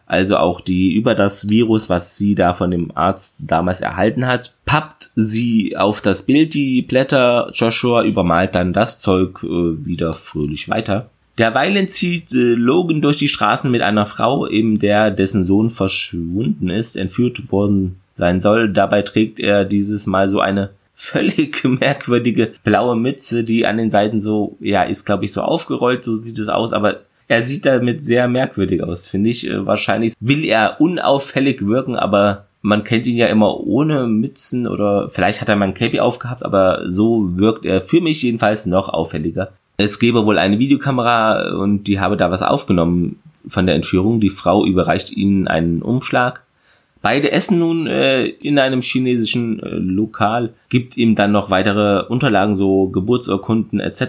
also 0.06 0.38
auch 0.38 0.62
die 0.62 0.94
über 0.94 1.16
das 1.16 1.50
Virus, 1.50 1.90
was 1.90 2.18
sie 2.18 2.34
da 2.34 2.54
von 2.54 2.72
dem 2.72 2.92
Arzt 2.96 3.36
damals 3.40 3.82
erhalten 3.82 4.26
hat, 4.26 4.56
pappt 4.66 5.12
sie 5.16 5.76
auf 5.76 6.02
das 6.02 6.24
Bild 6.24 6.54
die 6.54 6.82
Blätter, 6.82 7.52
Joshua 7.54 8.04
übermalt 8.04 8.56
dann 8.56 8.74
das 8.74 8.98
Zeug 9.00 9.44
äh, 9.44 9.86
wieder 9.86 10.14
fröhlich 10.14 10.70
weiter. 10.70 11.10
Derweilen 11.38 11.90
zieht 11.90 12.34
äh, 12.34 12.54
Logan 12.56 13.02
durch 13.02 13.18
die 13.18 13.28
Straßen 13.28 13.70
mit 13.70 13.82
einer 13.82 14.06
Frau, 14.06 14.48
eben 14.48 14.80
der 14.80 15.12
dessen 15.12 15.44
Sohn 15.44 15.70
verschwunden 15.70 16.70
ist, 16.70 16.96
entführt 16.96 17.52
worden 17.52 18.00
sein 18.14 18.40
soll. 18.40 18.72
Dabei 18.72 19.02
trägt 19.02 19.40
er 19.40 19.66
dieses 19.66 20.08
Mal 20.08 20.28
so 20.30 20.40
eine 20.40 20.70
völlig 21.00 21.64
merkwürdige 21.80 22.52
blaue 22.64 22.96
Mütze, 22.96 23.44
die 23.44 23.66
an 23.66 23.78
den 23.78 23.90
Seiten 23.90 24.20
so, 24.20 24.58
ja, 24.60 24.84
ist 24.84 25.06
glaube 25.06 25.26
ich 25.26 25.32
so 25.32 25.42
aufgerollt, 25.42 26.04
so 26.04 26.18
sieht 26.18 26.38
es 26.38 26.50
aus, 26.50 26.74
aber 26.74 27.02
er 27.30 27.44
sieht 27.44 27.66
damit 27.66 28.04
sehr 28.04 28.28
merkwürdig 28.28 28.84
aus, 28.84 29.08
finde 29.08 29.30
ich. 29.30 29.50
Äh, 29.50 29.66
wahrscheinlich 29.66 30.14
will 30.20 30.44
er 30.46 30.82
unauffällig 30.82 31.66
wirken, 31.66 31.96
aber 31.96 32.46
man 32.62 32.84
kennt 32.84 33.08
ihn 33.08 33.16
ja 33.16 33.28
immer 33.28 33.62
ohne 33.62 34.08
Mützen 34.08 34.68
oder 34.68 35.10
vielleicht 35.10 35.40
hat 35.40 35.48
er 35.48 35.56
mal 35.56 35.70
ein 35.70 35.74
Cape 35.74 36.04
aufgehabt, 36.04 36.44
aber 36.44 36.84
so 36.90 37.38
wirkt 37.38 37.66
er 37.66 37.80
für 37.80 38.02
mich 38.02 38.22
jedenfalls 38.22 38.66
noch 38.66 38.90
auffälliger. 38.90 39.52
Es 39.78 40.00
gäbe 40.00 40.26
wohl 40.26 40.38
eine 40.38 40.60
Videokamera 40.60 41.54
und 41.56 41.86
die 41.86 42.02
habe 42.02 42.18
da 42.18 42.32
was 42.32 42.42
aufgenommen 42.42 43.22
von 43.48 43.66
der 43.66 43.76
Entführung. 43.76 44.20
Die 44.20 44.30
Frau 44.30 44.66
überreicht 44.66 45.12
ihnen 45.12 45.48
einen 45.48 45.82
Umschlag 45.82 46.44
Beide 47.02 47.32
essen 47.32 47.60
nun 47.60 47.88
äh, 47.88 48.26
in 48.26 48.60
einem 48.60 48.82
chinesischen 48.82 49.64
äh, 49.64 49.70
Lokal, 49.70 50.54
gibt 50.68 50.98
ihm 50.98 51.16
dann 51.16 51.32
noch 51.32 51.50
weitere 51.50 52.06
Unterlagen, 52.08 52.56
so 52.56 52.90
Geburtsurkunden 52.90 53.80
etc. 53.80 54.02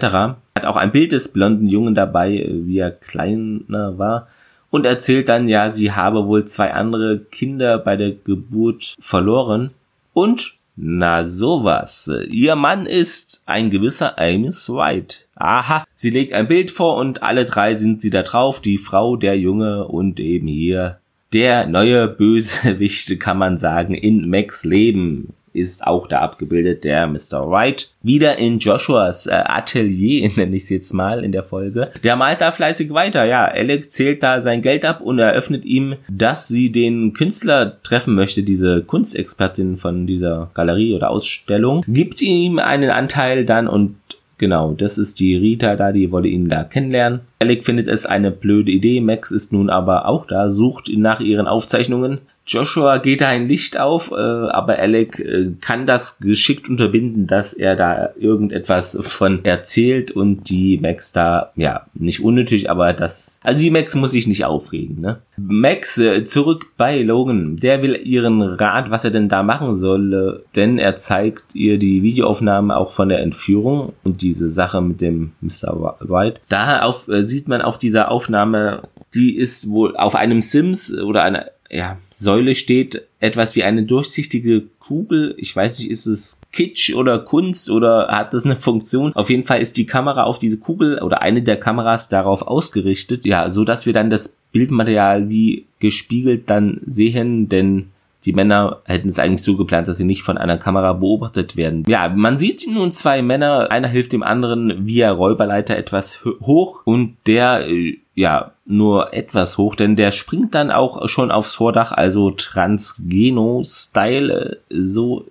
Hat 0.55 0.65
auch 0.65 0.75
ein 0.75 0.91
Bild 0.91 1.13
des 1.13 1.31
blonden 1.31 1.67
Jungen 1.67 1.95
dabei, 1.95 2.35
äh, 2.35 2.65
wie 2.65 2.79
er 2.79 2.91
kleiner 2.91 3.97
war. 3.97 4.27
Und 4.69 4.85
erzählt 4.85 5.29
dann, 5.29 5.47
ja, 5.47 5.69
sie 5.69 5.93
habe 5.93 6.27
wohl 6.27 6.45
zwei 6.45 6.73
andere 6.73 7.19
Kinder 7.19 7.77
bei 7.77 7.95
der 7.95 8.11
Geburt 8.11 8.95
verloren. 8.99 9.71
Und, 10.13 10.55
na 10.75 11.23
sowas, 11.25 12.09
ihr 12.29 12.55
Mann 12.55 12.85
ist 12.85 13.43
ein 13.45 13.69
gewisser 13.69 14.17
Amos 14.17 14.69
White. 14.69 15.17
Aha, 15.35 15.83
sie 15.93 16.09
legt 16.09 16.33
ein 16.33 16.47
Bild 16.47 16.71
vor 16.71 16.97
und 16.97 17.23
alle 17.23 17.45
drei 17.45 17.75
sind 17.75 18.01
sie 18.01 18.09
da 18.09 18.23
drauf, 18.23 18.61
die 18.61 18.77
Frau, 18.77 19.17
der 19.17 19.37
Junge 19.37 19.87
und 19.87 20.19
eben 20.19 20.47
hier 20.47 21.00
der 21.33 21.67
neue 21.67 22.07
Bösewicht, 22.07 23.19
kann 23.19 23.37
man 23.37 23.57
sagen, 23.57 23.93
in 23.93 24.29
Max 24.29 24.63
Leben. 24.63 25.33
ist 25.53 25.85
auch 25.85 26.07
da 26.07 26.19
abgebildet, 26.19 26.85
der 26.85 27.07
Mr. 27.07 27.49
Wright. 27.49 27.91
Wieder 28.03 28.39
in 28.39 28.59
Joshuas 28.59 29.27
äh, 29.27 29.31
Atelier, 29.31 30.29
nenne 30.37 30.55
ich 30.55 30.63
es 30.63 30.69
jetzt 30.69 30.93
mal 30.93 31.23
in 31.23 31.31
der 31.33 31.43
Folge. 31.43 31.91
Der 32.03 32.15
malt 32.15 32.39
da 32.39 32.51
fleißig 32.51 32.93
weiter, 32.93 33.25
ja. 33.25 33.45
Alec 33.45 33.89
zählt 33.89 34.23
da 34.23 34.39
sein 34.39 34.61
Geld 34.61 34.85
ab 34.85 35.01
und 35.01 35.19
eröffnet 35.19 35.65
ihm, 35.65 35.95
dass 36.09 36.47
sie 36.47 36.71
den 36.71 37.13
Künstler 37.13 37.81
treffen 37.83 38.15
möchte, 38.15 38.43
diese 38.43 38.81
Kunstexpertin 38.83 39.75
von 39.77 40.07
dieser 40.07 40.49
Galerie 40.53 40.95
oder 40.95 41.09
Ausstellung. 41.09 41.83
Gibt 41.87 42.21
ihm 42.21 42.59
einen 42.59 42.89
Anteil 42.89 43.45
dann 43.45 43.67
und 43.67 43.97
Genau, 44.41 44.73
das 44.73 44.97
ist 44.97 45.19
die 45.19 45.35
Rita 45.35 45.75
da, 45.75 45.91
die 45.91 46.11
wollte 46.11 46.27
ihn 46.27 46.49
da 46.49 46.63
kennenlernen. 46.63 47.19
Alec 47.43 47.63
findet 47.63 47.87
es 47.87 48.07
eine 48.07 48.31
blöde 48.31 48.71
Idee, 48.71 48.99
Max 48.99 49.29
ist 49.29 49.53
nun 49.53 49.69
aber 49.69 50.07
auch 50.07 50.25
da, 50.25 50.49
sucht 50.49 50.89
nach 50.97 51.19
ihren 51.19 51.45
Aufzeichnungen, 51.45 52.21
Joshua 52.51 52.97
geht 52.97 53.21
da 53.21 53.29
ein 53.29 53.47
Licht 53.47 53.79
auf, 53.79 54.11
äh, 54.11 54.15
aber 54.15 54.77
Alec 54.79 55.19
äh, 55.19 55.51
kann 55.61 55.87
das 55.87 56.19
geschickt 56.19 56.69
unterbinden, 56.69 57.27
dass 57.27 57.53
er 57.53 57.75
da 57.75 58.09
irgendetwas 58.19 58.97
von 58.99 59.43
erzählt 59.45 60.11
und 60.11 60.49
die 60.49 60.77
Max 60.77 61.13
da, 61.13 61.51
ja, 61.55 61.85
nicht 61.93 62.23
unnötig, 62.23 62.69
aber 62.69 62.93
das, 62.93 63.39
also 63.43 63.59
die 63.61 63.71
Max 63.71 63.95
muss 63.95 64.11
sich 64.11 64.27
nicht 64.27 64.43
aufregen, 64.45 64.99
ne? 64.99 65.19
Max 65.37 65.97
äh, 65.97 66.23
zurück 66.25 66.67
bei 66.77 67.01
Logan, 67.01 67.55
der 67.55 67.81
will 67.81 67.99
ihren 68.03 68.41
Rat, 68.41 68.91
was 68.91 69.05
er 69.05 69.11
denn 69.11 69.29
da 69.29 69.43
machen 69.43 69.75
soll, 69.75 70.43
denn 70.55 70.77
er 70.77 70.95
zeigt 70.95 71.55
ihr 71.55 71.77
die 71.77 72.03
Videoaufnahme 72.03 72.75
auch 72.75 72.91
von 72.91 73.09
der 73.09 73.21
Entführung 73.21 73.93
und 74.03 74.21
diese 74.21 74.49
Sache 74.49 74.81
mit 74.81 75.01
dem 75.01 75.31
Mr. 75.41 75.97
White. 76.01 76.41
Da 76.49 76.81
auf, 76.81 77.07
äh, 77.07 77.23
sieht 77.23 77.47
man 77.47 77.61
auf 77.61 77.77
dieser 77.77 78.11
Aufnahme, 78.11 78.83
die 79.13 79.37
ist 79.37 79.69
wohl 79.69 79.95
auf 79.95 80.15
einem 80.15 80.41
Sims 80.41 80.97
oder 80.97 81.23
einer 81.23 81.45
ja, 81.71 81.97
Säule 82.11 82.53
steht 82.53 83.07
etwas 83.19 83.55
wie 83.55 83.63
eine 83.63 83.83
durchsichtige 83.83 84.63
Kugel. 84.79 85.35
Ich 85.37 85.55
weiß 85.55 85.79
nicht, 85.79 85.89
ist 85.89 86.05
es 86.05 86.41
Kitsch 86.51 86.93
oder 86.93 87.19
Kunst 87.19 87.69
oder 87.69 88.09
hat 88.09 88.33
das 88.33 88.45
eine 88.45 88.57
Funktion? 88.57 89.13
Auf 89.13 89.29
jeden 89.29 89.43
Fall 89.43 89.61
ist 89.61 89.77
die 89.77 89.85
Kamera 89.85 90.23
auf 90.23 90.37
diese 90.37 90.59
Kugel 90.59 90.99
oder 91.01 91.21
eine 91.21 91.41
der 91.41 91.57
Kameras 91.57 92.09
darauf 92.09 92.41
ausgerichtet, 92.41 93.25
ja, 93.25 93.49
so 93.49 93.63
dass 93.63 93.85
wir 93.85 93.93
dann 93.93 94.09
das 94.09 94.35
Bildmaterial 94.51 95.29
wie 95.29 95.65
gespiegelt 95.79 96.49
dann 96.49 96.81
sehen, 96.85 97.47
denn 97.47 97.87
die 98.25 98.33
Männer 98.33 98.81
hätten 98.85 99.07
es 99.07 99.17
eigentlich 99.17 99.41
so 99.41 99.57
geplant, 99.57 99.87
dass 99.87 99.97
sie 99.97 100.03
nicht 100.03 100.21
von 100.21 100.37
einer 100.37 100.57
Kamera 100.57 100.93
beobachtet 100.93 101.57
werden. 101.57 101.85
Ja, 101.87 102.09
man 102.09 102.37
sieht 102.37 102.67
nun 102.69 102.91
zwei 102.91 103.21
Männer, 103.21 103.71
einer 103.71 103.87
hilft 103.87 104.13
dem 104.13 104.21
anderen 104.21 104.85
via 104.85 105.09
Räuberleiter 105.09 105.75
etwas 105.75 106.23
hoch 106.23 106.81
und 106.85 107.15
der 107.25 107.67
äh, 107.67 107.97
ja, 108.13 108.51
nur 108.71 109.13
etwas 109.13 109.57
hoch, 109.57 109.75
denn 109.75 109.95
der 109.95 110.11
springt 110.11 110.53
dann 110.55 110.71
auch 110.71 111.07
schon 111.07 111.29
aufs 111.31 111.53
Vordach, 111.55 111.91
also 111.91 112.31
Transgeno-Style, 112.31 114.57
so 114.69 115.25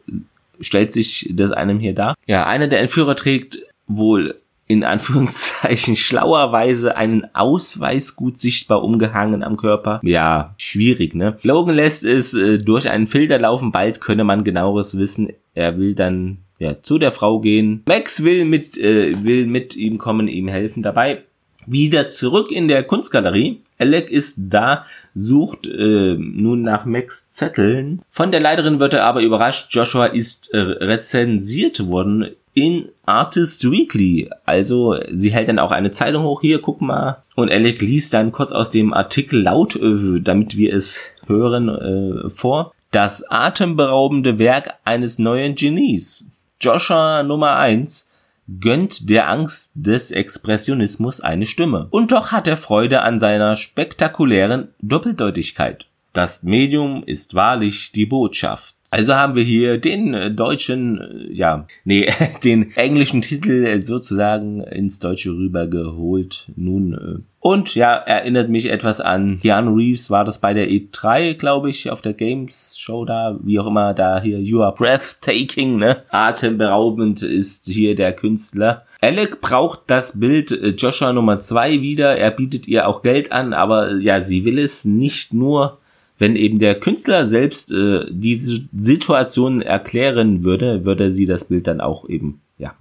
stellt 0.61 0.93
sich 0.93 1.31
das 1.33 1.53
einem 1.53 1.79
hier 1.79 1.95
dar. 1.95 2.15
Ja, 2.27 2.47
einer 2.47 2.67
der 2.69 2.81
Entführer 2.81 3.17
trägt 3.17 3.61
wohl 3.87 4.35
in 4.67 4.85
Anführungszeichen 4.85 5.97
schlauerweise 5.97 6.97
einen 6.97 7.35
Ausweis 7.35 8.15
gut 8.15 8.37
sichtbar 8.39 8.85
umgehangen 8.85 9.43
am 9.43 9.57
Körper. 9.57 10.01
Ja, 10.05 10.55
schwierig, 10.59 11.17
ne? 11.17 11.37
Logan 11.43 11.75
lässt 11.75 12.05
es 12.05 12.35
äh, 12.35 12.59
durch 12.59 12.89
einen 12.89 13.09
Filter 13.09 13.41
laufen, 13.41 13.73
bald 13.73 14.01
könne 14.01 14.23
man 14.23 14.45
genaueres 14.45 14.97
wissen. 14.97 15.33
Er 15.55 15.77
will 15.77 15.97
dann 15.97 16.39
ja, 16.61 16.81
zu 16.81 16.99
der 16.99 17.11
Frau 17.11 17.41
gehen. 17.41 17.83
Max 17.89 18.23
will 18.23 18.45
mit, 18.45 18.79
äh, 18.79 19.13
will 19.25 19.47
mit 19.47 19.75
ihm 19.75 19.99
kommen, 19.99 20.29
ihm 20.29 20.47
helfen 20.47 20.85
dabei. 20.85 21.25
Wieder 21.67 22.07
zurück 22.07 22.51
in 22.51 22.69
der 22.69 22.83
Kunstgalerie. 22.83 23.61
Alec 23.79 24.11
ist 24.11 24.37
da, 24.39 24.85
sucht 25.15 25.67
äh, 25.67 26.17
nun 26.19 26.63
nach 26.63 26.85
Max 26.85 27.31
Zetteln. 27.31 28.03
Von 28.11 28.31
der 28.31 28.41
Leiterin 28.41 28.81
wird 28.81 28.95
er 28.95 29.05
aber 29.05 29.23
überrascht. 29.23 29.69
Joshua 29.71 30.07
ist 30.07 30.53
äh, 30.53 30.59
rezensiert 30.59 31.87
worden 31.87 32.29
in 32.53 32.89
Artist 33.07 33.71
Weekly. 33.71 34.31
Also 34.45 34.99
sie 35.11 35.31
hält 35.31 35.49
dann 35.49 35.59
auch 35.59 35.71
eine 35.71 35.91
Zeitung 35.91 36.25
hoch. 36.25 36.41
Hier, 36.41 36.61
guck 36.61 36.81
mal. 36.81 37.23
Und 37.37 37.51
Alec 37.51 37.81
liest 37.81 38.13
dann 38.13 38.33
kurz 38.33 38.53
aus 38.53 38.71
dem 38.71 38.93
Artikel 38.93 39.43
laut, 39.43 39.77
äh, 39.77 40.21
damit 40.21 40.57
wir 40.57 40.75
es 40.75 41.03
hören, 41.27 41.69
äh, 41.69 42.31
vor. 42.31 42.73
Das 42.91 43.25
atemberaubende 43.31 44.39
Werk 44.39 44.75
eines 44.85 45.19
neuen 45.19 45.55
Genies. 45.55 46.29
Joshua 46.61 47.23
Nummer 47.23 47.57
eins 47.57 48.10
gönnt 48.59 49.09
der 49.11 49.29
Angst 49.29 49.73
des 49.75 50.11
Expressionismus 50.11 51.21
eine 51.21 51.47
Stimme. 51.47 51.87
Und 51.91 52.13
doch 52.13 52.33
hat 52.33 52.47
er 52.47 52.57
Freude 52.57 53.03
an 53.03 53.19
seiner 53.19 53.55
spektakulären 53.55 54.69
Doppeldeutigkeit. 54.81 55.87
Das 56.13 56.43
Medium 56.43 57.05
ist 57.05 57.35
wahrlich 57.35 57.93
die 57.93 58.07
Botschaft. 58.07 58.75
Also 58.93 59.15
haben 59.15 59.37
wir 59.37 59.45
hier 59.45 59.79
den 59.79 60.15
äh, 60.15 60.33
deutschen, 60.33 61.01
äh, 61.01 61.33
ja, 61.33 61.67
nee, 61.85 62.11
den 62.45 62.73
englischen 62.77 63.23
Titel 63.23 63.65
äh, 63.65 63.79
sozusagen 63.79 64.63
ins 64.63 64.99
Deutsche 64.99 65.31
rübergeholt. 65.31 66.51
Nun, 66.57 67.25
und 67.39 67.75
ja, 67.77 67.95
erinnert 67.95 68.51
mich 68.51 68.69
etwas 68.69 69.01
an 69.01 69.39
Keanu 69.41 69.77
Reeves, 69.77 70.11
war 70.11 70.25
das 70.25 70.41
bei 70.41 70.53
der 70.55 70.69
E3, 70.69 71.35
glaube 71.35 71.71
ich, 71.71 71.89
auf 71.89 72.03
der 72.03 72.15
Games 72.15 72.77
Show 72.79 73.05
da, 73.05 73.39
wie 73.43 73.61
auch 73.61 73.67
immer, 73.69 73.95
da 73.95 74.21
hier 74.21 74.41
You 74.41 74.63
are 74.63 74.75
breathtaking, 74.75 75.79
ne? 75.79 76.03
Atemberaubend 76.11 77.23
ist 77.23 77.67
hier 77.67 77.95
der 77.95 78.13
Künstler. 78.13 78.85
Alec 79.01 79.41
braucht 79.41 79.83
das 79.87 80.19
Bild 80.19 80.51
Joshua 80.77 81.13
Nummer 81.13 81.39
zwei 81.39 81.81
wieder, 81.81 82.17
er 82.17 82.33
bietet 82.33 82.67
ihr 82.67 82.89
auch 82.89 83.03
Geld 83.03 83.31
an, 83.31 83.55
aber 83.55 83.95
ja, 83.99 84.21
sie 84.21 84.45
will 84.45 84.59
es 84.59 84.85
nicht 84.85 85.33
nur 85.33 85.79
wenn 86.21 86.37
eben 86.37 86.59
der 86.59 86.79
Künstler 86.79 87.27
selbst 87.27 87.73
äh, 87.73 88.05
diese 88.11 88.61
Situation 88.77 89.63
erklären 89.63 90.45
würde, 90.45 90.85
würde 90.85 91.11
sie 91.11 91.25
das 91.25 91.47
Bild 91.47 91.67
dann 91.67 91.81
auch 91.81 92.07
eben 92.09 92.43
ja, 92.59 92.75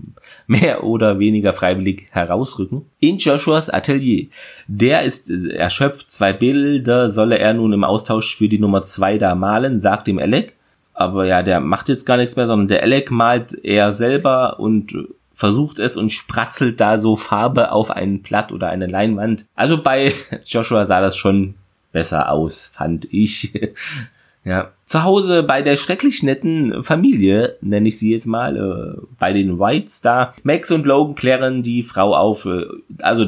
mehr 0.45 0.83
oder 0.83 1.19
weniger 1.19 1.53
freiwillig 1.53 2.07
herausrücken. 2.11 2.81
In 2.99 3.17
Joshuas 3.17 3.69
Atelier. 3.69 4.27
Der 4.67 5.03
ist 5.03 5.29
erschöpft, 5.29 6.11
zwei 6.11 6.33
Bilder 6.33 7.09
solle 7.09 7.39
er 7.39 7.53
nun 7.53 7.71
im 7.71 7.85
Austausch 7.85 8.35
für 8.35 8.49
die 8.49 8.59
Nummer 8.59 8.81
zwei 8.81 9.17
da 9.17 9.33
malen, 9.35 9.79
sagt 9.79 10.07
dem 10.07 10.19
Alec. 10.19 10.55
Aber 10.93 11.25
ja, 11.25 11.41
der 11.41 11.61
macht 11.61 11.87
jetzt 11.87 12.05
gar 12.05 12.17
nichts 12.17 12.35
mehr, 12.35 12.45
sondern 12.45 12.67
der 12.67 12.83
Alec 12.83 13.09
malt 13.09 13.57
er 13.63 13.93
selber 13.93 14.59
und 14.59 14.97
versucht 15.33 15.79
es 15.79 15.95
und 15.95 16.11
spratzelt 16.11 16.81
da 16.81 16.97
so 16.97 17.15
Farbe 17.15 17.71
auf 17.71 17.89
ein 17.89 18.21
Blatt 18.21 18.51
oder 18.51 18.67
eine 18.67 18.87
Leinwand. 18.87 19.45
Also 19.55 19.81
bei 19.81 20.11
Joshua 20.45 20.83
sah 20.83 20.99
das 20.99 21.15
schon 21.15 21.55
besser 21.91 22.31
aus, 22.31 22.67
fand 22.67 23.11
ich. 23.11 23.53
ja. 24.43 24.71
Zu 24.85 25.03
Hause 25.03 25.43
bei 25.43 25.61
der 25.61 25.77
schrecklich 25.77 26.23
netten 26.23 26.83
Familie, 26.83 27.57
nenne 27.61 27.89
ich 27.89 27.99
sie 27.99 28.09
jetzt 28.09 28.25
mal, 28.25 28.57
äh, 28.57 28.99
bei 29.19 29.33
den 29.33 29.59
Whites 29.59 30.01
da. 30.01 30.33
Max 30.41 30.71
und 30.71 30.87
Logan 30.87 31.13
klären 31.13 31.61
die 31.61 31.83
Frau 31.83 32.15
auf, 32.15 32.45
äh, 32.45 32.65
also 33.03 33.27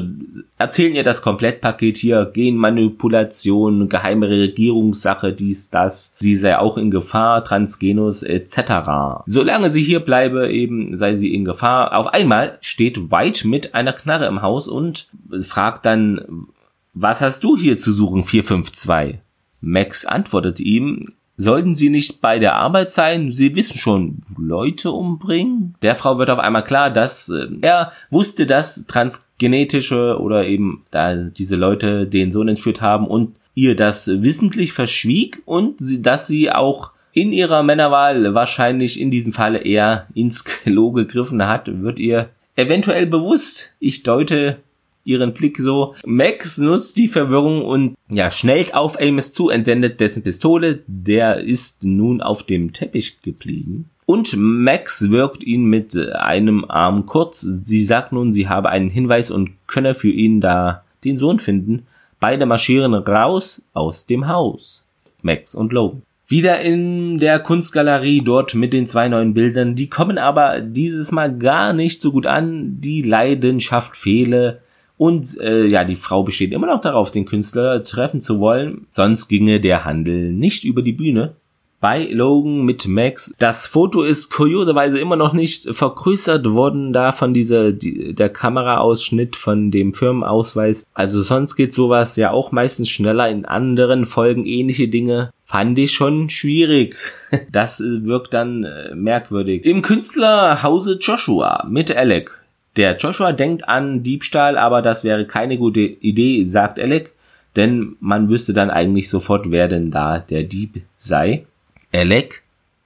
erzählen 0.58 0.94
ihr 0.94 1.04
das 1.04 1.22
Komplettpaket 1.22 1.98
hier, 1.98 2.26
Genmanipulation, 2.34 3.88
geheime 3.88 4.28
Regierungssache, 4.28 5.32
dies, 5.32 5.70
das. 5.70 6.16
Sie 6.18 6.34
sei 6.34 6.58
auch 6.58 6.76
in 6.76 6.90
Gefahr, 6.90 7.44
Transgenus 7.44 8.24
etc. 8.24 9.22
Solange 9.26 9.70
sie 9.70 9.82
hier 9.82 10.00
bleibe, 10.00 10.50
eben 10.50 10.96
sei 10.96 11.14
sie 11.14 11.32
in 11.32 11.44
Gefahr. 11.44 11.96
Auf 11.96 12.08
einmal 12.08 12.58
steht 12.60 13.12
White 13.12 13.46
mit 13.46 13.76
einer 13.76 13.92
Knarre 13.92 14.26
im 14.26 14.42
Haus 14.42 14.66
und 14.66 15.06
fragt 15.42 15.86
dann, 15.86 16.48
was 16.94 17.20
hast 17.20 17.44
du 17.44 17.56
hier 17.56 17.76
zu 17.76 17.92
suchen, 17.92 18.22
452? 18.22 19.20
Max 19.60 20.04
antwortet 20.04 20.60
ihm, 20.60 21.00
sollten 21.36 21.74
Sie 21.74 21.88
nicht 21.88 22.20
bei 22.20 22.38
der 22.38 22.56
Arbeit 22.56 22.90
sein? 22.90 23.32
Sie 23.32 23.54
wissen 23.56 23.78
schon, 23.78 24.22
Leute 24.36 24.90
umbringen? 24.90 25.74
Der 25.82 25.94
Frau 25.94 26.18
wird 26.18 26.30
auf 26.30 26.38
einmal 26.38 26.64
klar, 26.64 26.90
dass 26.90 27.28
äh, 27.28 27.46
er 27.62 27.92
wusste, 28.10 28.46
dass 28.46 28.86
transgenetische 28.86 30.20
oder 30.20 30.46
eben 30.46 30.84
da 30.90 31.14
diese 31.14 31.56
Leute 31.56 32.06
den 32.06 32.30
Sohn 32.30 32.48
entführt 32.48 32.80
haben 32.80 33.06
und 33.06 33.36
ihr 33.54 33.76
das 33.76 34.08
wissentlich 34.08 34.72
verschwieg 34.72 35.42
und 35.44 35.80
sie, 35.80 36.02
dass 36.02 36.26
sie 36.26 36.50
auch 36.50 36.92
in 37.12 37.32
ihrer 37.32 37.62
Männerwahl 37.62 38.34
wahrscheinlich 38.34 39.00
in 39.00 39.10
diesem 39.10 39.32
Falle 39.32 39.58
eher 39.58 40.06
ins 40.14 40.44
Klo 40.44 40.92
gegriffen 40.92 41.46
hat, 41.46 41.82
wird 41.82 41.98
ihr 41.98 42.30
eventuell 42.56 43.06
bewusst. 43.06 43.74
Ich 43.80 44.02
deute 44.02 44.58
ihren 45.04 45.32
Blick 45.34 45.58
so. 45.58 45.94
Max 46.04 46.58
nutzt 46.58 46.96
die 46.96 47.08
Verwirrung 47.08 47.62
und 47.62 47.96
ja, 48.10 48.30
schnellt 48.30 48.74
auf 48.74 49.00
Amos 49.00 49.32
zu, 49.32 49.48
entwendet 49.48 50.00
dessen 50.00 50.22
Pistole. 50.22 50.82
Der 50.86 51.38
ist 51.38 51.84
nun 51.84 52.20
auf 52.20 52.42
dem 52.42 52.72
Teppich 52.72 53.20
geblieben. 53.20 53.90
Und 54.06 54.34
Max 54.36 55.10
wirkt 55.10 55.44
ihn 55.44 55.64
mit 55.64 55.96
einem 55.96 56.64
Arm 56.68 57.06
kurz. 57.06 57.40
Sie 57.40 57.82
sagt 57.82 58.12
nun, 58.12 58.32
sie 58.32 58.48
habe 58.48 58.68
einen 58.68 58.90
Hinweis 58.90 59.30
und 59.30 59.50
könne 59.66 59.94
für 59.94 60.10
ihn 60.10 60.40
da 60.40 60.84
den 61.04 61.16
Sohn 61.16 61.38
finden. 61.38 61.86
Beide 62.20 62.46
marschieren 62.46 62.94
raus 62.94 63.64
aus 63.72 64.06
dem 64.06 64.28
Haus. 64.28 64.86
Max 65.22 65.54
und 65.54 65.72
Logan. 65.72 66.02
Wieder 66.28 66.60
in 66.60 67.18
der 67.18 67.40
Kunstgalerie 67.40 68.22
dort 68.24 68.54
mit 68.54 68.72
den 68.72 68.86
zwei 68.86 69.08
neuen 69.08 69.34
Bildern. 69.34 69.74
Die 69.74 69.90
kommen 69.90 70.18
aber 70.18 70.60
dieses 70.60 71.12
Mal 71.12 71.36
gar 71.36 71.72
nicht 71.72 72.00
so 72.00 72.10
gut 72.12 72.26
an. 72.26 72.80
Die 72.80 73.02
Leidenschaft 73.02 73.96
fehle. 73.96 74.62
Und 75.02 75.36
äh, 75.40 75.66
ja, 75.66 75.82
die 75.82 75.96
Frau 75.96 76.22
besteht 76.22 76.52
immer 76.52 76.68
noch 76.68 76.80
darauf, 76.80 77.10
den 77.10 77.24
Künstler 77.24 77.82
treffen 77.82 78.20
zu 78.20 78.38
wollen, 78.38 78.86
sonst 78.88 79.26
ginge 79.26 79.58
der 79.60 79.84
Handel 79.84 80.32
nicht 80.32 80.62
über 80.62 80.80
die 80.80 80.92
Bühne. 80.92 81.34
bei 81.80 82.04
Logan 82.04 82.64
mit 82.64 82.86
Max. 82.86 83.34
Das 83.40 83.66
Foto 83.66 84.04
ist 84.04 84.30
kurioserweise 84.30 85.00
immer 85.00 85.16
noch 85.16 85.32
nicht 85.32 85.74
vergrößert 85.74 86.48
worden, 86.48 86.92
da 86.92 87.10
von 87.10 87.34
dieser, 87.34 87.72
die, 87.72 88.14
der 88.14 88.28
Kameraausschnitt 88.28 89.34
von 89.34 89.72
dem 89.72 89.92
Firmenausweis. 89.92 90.84
Also 90.94 91.20
sonst 91.20 91.56
geht 91.56 91.72
sowas 91.72 92.14
ja 92.14 92.30
auch 92.30 92.52
meistens 92.52 92.88
schneller 92.88 93.28
in 93.28 93.44
anderen 93.44 94.06
Folgen 94.06 94.46
ähnliche 94.46 94.86
Dinge. 94.86 95.30
Fand 95.44 95.76
ich 95.80 95.90
schon 95.90 96.30
schwierig. 96.30 96.96
Das 97.50 97.80
wirkt 97.80 98.34
dann 98.34 98.62
äh, 98.62 98.94
merkwürdig. 98.94 99.64
Im 99.64 99.82
Künstlerhause 99.82 100.98
Joshua 101.00 101.66
mit 101.68 101.90
Alec. 101.90 102.41
Der 102.76 102.96
Joshua 102.96 103.32
denkt 103.32 103.68
an 103.68 104.02
Diebstahl, 104.02 104.56
aber 104.56 104.80
das 104.80 105.04
wäre 105.04 105.26
keine 105.26 105.58
gute 105.58 105.80
Idee, 105.80 106.44
sagt 106.44 106.80
Alec, 106.80 107.12
denn 107.56 107.96
man 108.00 108.30
wüsste 108.30 108.54
dann 108.54 108.70
eigentlich 108.70 109.10
sofort, 109.10 109.50
wer 109.50 109.68
denn 109.68 109.90
da 109.90 110.18
der 110.18 110.44
Dieb 110.44 110.82
sei. 110.96 111.46
Alec. 111.92 112.42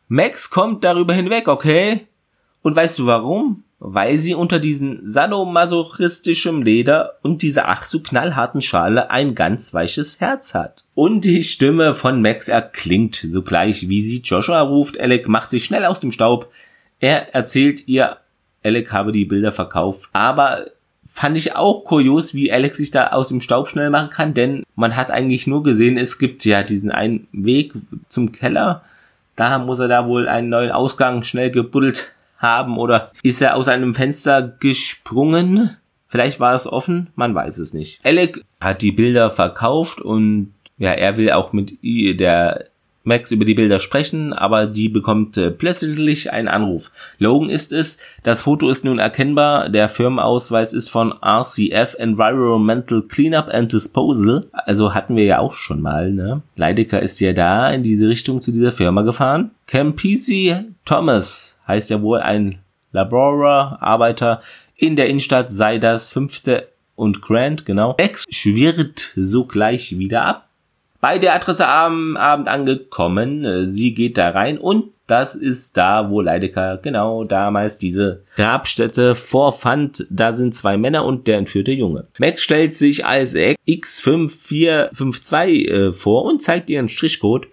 Max 0.09 0.51
kommt 0.51 0.85
darüber 0.85 1.15
hinweg, 1.15 1.49
okay? 1.49 2.07
Und 2.63 2.75
weißt 2.75 2.99
du 2.99 3.07
warum? 3.07 3.63
Weil 3.79 4.19
sie 4.19 4.35
unter 4.35 4.59
diesem 4.59 5.01
sadomasochistischem 5.05 6.63
Leder 6.63 7.19
und 7.23 7.43
dieser 7.43 7.69
ach 7.69 7.85
so 7.85 8.01
knallharten 8.01 8.63
Schale 8.63 9.11
ein 9.11 9.35
ganz 9.35 9.75
weiches 9.75 10.21
Herz 10.21 10.55
hat. 10.55 10.85
Und 10.95 11.25
die 11.25 11.43
Stimme 11.43 11.95
von 11.95 12.23
Max 12.23 12.49
erklingt 12.49 13.17
sogleich, 13.17 13.89
wie 13.89 14.01
sie 14.01 14.21
Joshua 14.21 14.63
ruft. 14.63 14.99
Alec 14.99 15.29
macht 15.29 15.51
sich 15.51 15.65
schnell 15.65 15.85
aus 15.85 16.01
dem 16.01 16.11
Staub. 16.11 16.51
Er 16.99 17.35
erzählt 17.35 17.87
ihr, 17.87 18.17
Alec 18.67 18.93
habe 18.93 19.13
die 19.13 19.25
Bilder 19.25 19.53
verkauft. 19.53 20.11
Aber 20.13 20.67
fand 21.07 21.39
ich 21.39 21.57
auch 21.57 21.85
kurios, 21.85 22.35
wie 22.35 22.53
Alex 22.53 22.77
sich 22.77 22.91
da 22.91 23.09
aus 23.09 23.29
dem 23.29 23.41
Staub 23.41 23.69
schnell 23.69 23.91
machen 23.91 24.11
kann, 24.11 24.35
denn 24.35 24.65
man 24.75 24.97
hat 24.97 25.11
eigentlich 25.11 25.47
nur 25.47 25.63
gesehen, 25.63 25.97
es 25.97 26.19
gibt 26.19 26.45
ja 26.45 26.63
diesen 26.63 26.91
einen 26.91 27.29
Weg 27.33 27.73
zum 28.09 28.33
Keller 28.33 28.83
da 29.37 29.59
muss 29.59 29.79
er 29.79 29.89
da 29.89 30.09
wohl 30.09 30.29
einen 30.29 30.49
neuen 30.49 30.73
Ausgang 30.73 31.23
schnell 31.23 31.51
gebuddelt 31.51 32.13
haben 32.39 32.79
oder 32.79 33.13
ist 33.23 33.41
er 33.41 33.55
aus 33.55 33.69
einem 33.69 33.95
Fenster 33.95 34.43
gesprungen? 34.43 35.77
Vielleicht 36.09 36.41
war 36.41 36.55
es 36.55 36.67
offen, 36.67 37.09
man 37.15 37.35
weiß 37.35 37.59
es 37.59 37.75
nicht. 37.75 38.01
Alec 38.05 38.43
hat 38.61 38.83
die 38.83 38.93
Bilder 38.93 39.31
verkauft 39.31 40.01
und 40.01 40.55
ja, 40.79 40.93
er 40.93 41.17
will 41.17 41.31
auch 41.31 41.53
mit 41.53 41.79
der 41.83 42.67
Max 43.07 43.31
über 43.31 43.45
die 43.45 43.55
Bilder 43.55 43.81
sprechen, 43.81 44.33
aber 44.33 44.67
die 44.67 44.89
bekommt 44.89 45.37
äh, 45.37 45.51
plötzlich 45.51 46.33
einen 46.33 46.49
Anruf. 46.49 46.91
Logan 47.19 47.49
ist 47.49 47.73
es, 47.73 47.99
das 48.23 48.43
Foto 48.43 48.69
ist 48.69 48.85
nun 48.85 48.99
erkennbar, 48.99 49.69
der 49.69 49.89
Firmenausweis 49.89 50.73
ist 50.73 50.91
von 50.91 51.15
RCF 51.23 51.95
Environmental 51.99 53.03
Cleanup 53.03 53.49
and 53.49 53.73
Disposal, 53.73 54.47
also 54.53 54.95
hatten 54.95 55.17
wir 55.17 55.25
ja 55.25 55.39
auch 55.39 55.55
schon 55.55 55.81
mal, 55.81 56.13
ne? 56.13 56.43
Leidecker 56.57 57.01
ist 57.01 57.21
ja 57.21 57.33
da 57.33 57.71
in 57.71 57.83
diese 57.83 58.09
Richtung 58.09 58.41
zu 58.41 58.53
dieser 58.53 58.73
Firma 58.73 59.03
gefahren. 59.03 59.53
Campisi 59.67 60.55
Thomas 60.85 61.59
heißt 61.67 61.91
ja 61.91 62.03
wohl 62.03 62.19
ein 62.21 62.59
Laborer-Arbeiter 62.93 64.41
in 64.77 64.97
der 64.97 65.09
Innenstadt 65.09 65.51
sei 65.51 65.79
das 65.79 66.11
fünfte 66.11 66.69
und 66.97 67.23
Grant, 67.23 67.65
genau. 67.65 67.95
Max 67.99 68.25
schwirrt 68.31 69.13
sogleich 69.17 69.99
wieder 69.99 70.25
ab 70.25 70.46
bei 71.07 71.19
der 71.19 71.35
Adresse 71.37 71.69
am 71.69 72.17
Abend 72.17 72.49
angekommen. 72.49 73.45
Äh, 73.45 73.69
sie 73.69 73.95
geht 73.95 74.19
da 74.19 74.31
rein 74.31 74.59
und 74.59 74.87
das 75.07 75.37
ist 75.37 75.77
da, 75.77 76.11
wo 76.11 76.21
Leidecker 76.21 76.79
genau 76.79 77.23
damals 77.23 77.79
diese 77.79 78.25
Grabstätte 78.35 79.15
vorfand. 79.15 80.05
Da 80.11 80.33
sind 80.33 80.53
zwei 80.53 80.77
Männer 80.77 81.05
und 81.05 81.29
der 81.29 81.39
entführte 81.39 81.71
Junge. 81.71 82.09
Max 82.19 82.43
stellt 82.43 82.75
sich 82.75 83.07
als 83.07 83.37
X5452 83.37 85.69
äh, 85.69 85.93
vor 85.93 86.25
und 86.25 86.43
zeigt 86.43 86.71
ihren 86.71 86.89
Strichcode. 86.89 87.47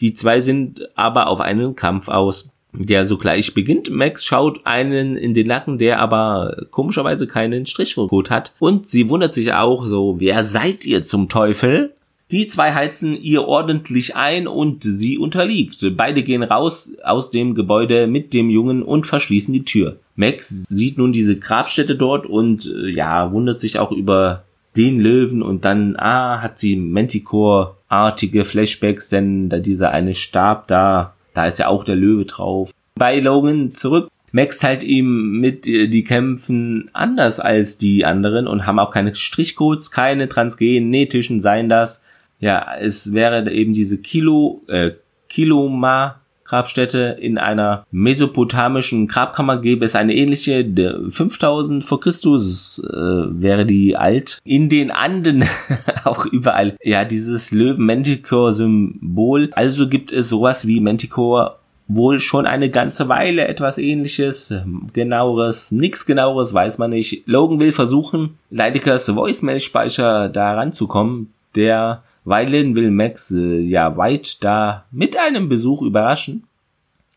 Die 0.00 0.14
zwei 0.14 0.40
sind 0.40 0.88
aber 0.94 1.28
auf 1.28 1.42
einen 1.42 1.76
Kampf 1.76 2.08
aus, 2.08 2.54
der 2.72 3.04
sogleich 3.04 3.52
beginnt. 3.52 3.90
Max 3.90 4.24
schaut 4.24 4.64
einen 4.64 5.18
in 5.18 5.34
den 5.34 5.48
Nacken, 5.48 5.76
der 5.76 6.00
aber 6.00 6.56
komischerweise 6.70 7.26
keinen 7.26 7.66
Strichcode 7.66 8.30
hat. 8.30 8.54
Und 8.58 8.86
sie 8.86 9.10
wundert 9.10 9.34
sich 9.34 9.52
auch 9.52 9.84
so, 9.84 10.20
wer 10.20 10.42
seid 10.42 10.86
ihr 10.86 11.04
zum 11.04 11.28
Teufel? 11.28 11.92
Die 12.30 12.46
zwei 12.46 12.72
heizen 12.72 13.20
ihr 13.20 13.46
ordentlich 13.46 14.16
ein 14.16 14.46
und 14.46 14.82
sie 14.82 15.18
unterliegt. 15.18 15.84
Beide 15.96 16.22
gehen 16.22 16.42
raus 16.42 16.96
aus 17.04 17.30
dem 17.30 17.54
Gebäude 17.54 18.06
mit 18.06 18.32
dem 18.32 18.48
Jungen 18.50 18.82
und 18.82 19.06
verschließen 19.06 19.52
die 19.52 19.64
Tür. 19.64 19.98
Max 20.16 20.64
sieht 20.68 20.96
nun 20.96 21.12
diese 21.12 21.38
Grabstätte 21.38 21.96
dort 21.96 22.26
und 22.26 22.66
äh, 22.66 22.88
ja, 22.90 23.32
wundert 23.32 23.60
sich 23.60 23.78
auch 23.78 23.92
über 23.92 24.44
den 24.76 25.00
Löwen 25.00 25.42
und 25.42 25.64
dann, 25.64 25.96
ah, 25.96 26.40
hat 26.40 26.58
sie 26.58 26.76
Manticore-artige 26.76 28.44
Flashbacks, 28.44 29.08
denn 29.08 29.48
da 29.48 29.58
dieser 29.58 29.90
eine 29.90 30.14
Stab 30.14 30.66
da, 30.66 31.14
da 31.34 31.46
ist 31.46 31.58
ja 31.58 31.68
auch 31.68 31.84
der 31.84 31.96
Löwe 31.96 32.24
drauf. 32.24 32.72
Bei 32.96 33.20
Logan 33.20 33.72
zurück 33.72 34.08
Max 34.34 34.58
teilt 34.58 34.82
ihm 34.82 35.38
mit, 35.38 35.68
äh, 35.68 35.86
die 35.86 36.02
kämpfen 36.02 36.90
anders 36.92 37.38
als 37.38 37.78
die 37.78 38.04
anderen 38.04 38.48
und 38.48 38.66
haben 38.66 38.80
auch 38.80 38.90
keine 38.90 39.14
Strichcodes, 39.14 39.92
keine 39.92 40.28
transgenetischen 40.28 41.38
seien 41.38 41.68
das 41.68 42.04
ja, 42.38 42.76
es 42.78 43.12
wäre 43.12 43.50
eben 43.50 43.72
diese 43.72 43.98
Kilo, 43.98 44.62
äh, 44.68 44.92
Kiloma 45.28 46.20
Grabstätte 46.44 47.16
in 47.20 47.38
einer 47.38 47.86
mesopotamischen 47.90 49.08
Grabkammer 49.08 49.60
gäbe 49.60 49.84
es 49.84 49.96
eine 49.96 50.14
ähnliche, 50.14 50.64
5000 51.08 51.84
vor 51.84 52.00
Christus 52.00 52.80
äh, 52.84 52.92
wäre 52.92 53.64
die 53.66 53.96
alt. 53.96 54.38
In 54.44 54.68
den 54.68 54.90
Anden 54.90 55.44
auch 56.04 56.26
überall, 56.26 56.76
ja, 56.82 57.04
dieses 57.04 57.50
Löwen-Manticore-Symbol. 57.52 59.50
Also 59.52 59.88
gibt 59.88 60.12
es 60.12 60.28
sowas 60.28 60.66
wie 60.66 60.80
Manticore 60.80 61.56
wohl 61.86 62.20
schon 62.20 62.46
eine 62.46 62.70
ganze 62.70 63.08
Weile 63.08 63.46
etwas 63.46 63.76
ähnliches, 63.76 64.54
genaueres, 64.92 65.70
nix 65.70 66.06
genaueres 66.06 66.54
weiß 66.54 66.78
man 66.78 66.90
nicht. 66.90 67.24
Logan 67.26 67.60
will 67.60 67.72
versuchen, 67.72 68.38
Leidekers 68.50 69.14
Voicemail-Speicher 69.14 70.28
da 70.28 70.54
ranzukommen, 70.54 71.32
der 71.56 72.02
Weilen 72.24 72.74
will 72.74 72.90
Max 72.90 73.30
äh, 73.30 73.60
ja 73.60 73.96
White 73.96 74.36
da 74.40 74.86
mit 74.90 75.18
einem 75.18 75.48
Besuch 75.48 75.82
überraschen. 75.82 76.44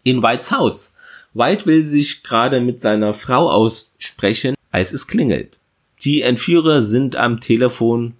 In 0.03 0.21
Whites 0.21 0.51
Haus. 0.51 0.95
White 1.33 1.65
will 1.65 1.83
sich 1.83 2.23
gerade 2.23 2.61
mit 2.61 2.79
seiner 2.79 3.13
Frau 3.13 3.49
aussprechen, 3.49 4.55
als 4.71 4.93
es 4.93 5.07
klingelt. 5.07 5.59
Die 6.01 6.21
Entführer 6.21 6.81
sind 6.81 7.15
am 7.15 7.39
Telefon. 7.39 8.13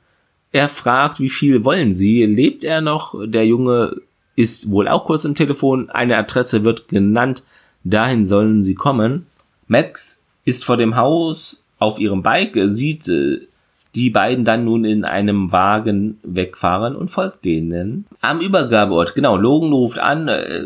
Er 0.52 0.70
fragt, 0.70 1.20
wie 1.20 1.30
viel 1.30 1.64
wollen 1.64 1.94
sie? 1.94 2.26
Lebt 2.26 2.64
er 2.64 2.82
noch? 2.82 3.16
Der 3.26 3.46
Junge 3.46 4.02
ist 4.36 4.72
wohl 4.72 4.88
auch 4.88 5.06
kurz 5.06 5.26
im 5.26 5.36
Telefon. 5.36 5.90
Eine 5.90 6.18
Adresse 6.18 6.64
wird 6.64 6.88
genannt. 6.88 7.44
Dahin 7.84 8.26
sollen 8.26 8.62
sie 8.62 8.76
kommen. 8.76 9.28
Max 9.68 10.22
ist 10.46 10.64
vor 10.66 10.78
dem 10.78 10.96
Haus 10.96 11.64
auf 11.80 12.00
ihrem 12.00 12.24
Bike, 12.24 12.58
sieht 12.68 13.08
äh, 13.08 13.40
die 13.96 14.10
beiden 14.10 14.46
dann 14.46 14.66
nun 14.66 14.86
in 14.86 15.06
einem 15.06 15.52
Wagen 15.52 16.20
wegfahren 16.24 16.96
und 16.96 17.10
folgt 17.10 17.46
denen. 17.46 18.06
Am 18.22 18.42
Übergabeort, 18.42 19.16
genau, 19.16 19.38
Logan 19.38 19.74
ruft 19.74 20.00
an, 20.00 20.28
äh, 20.28 20.66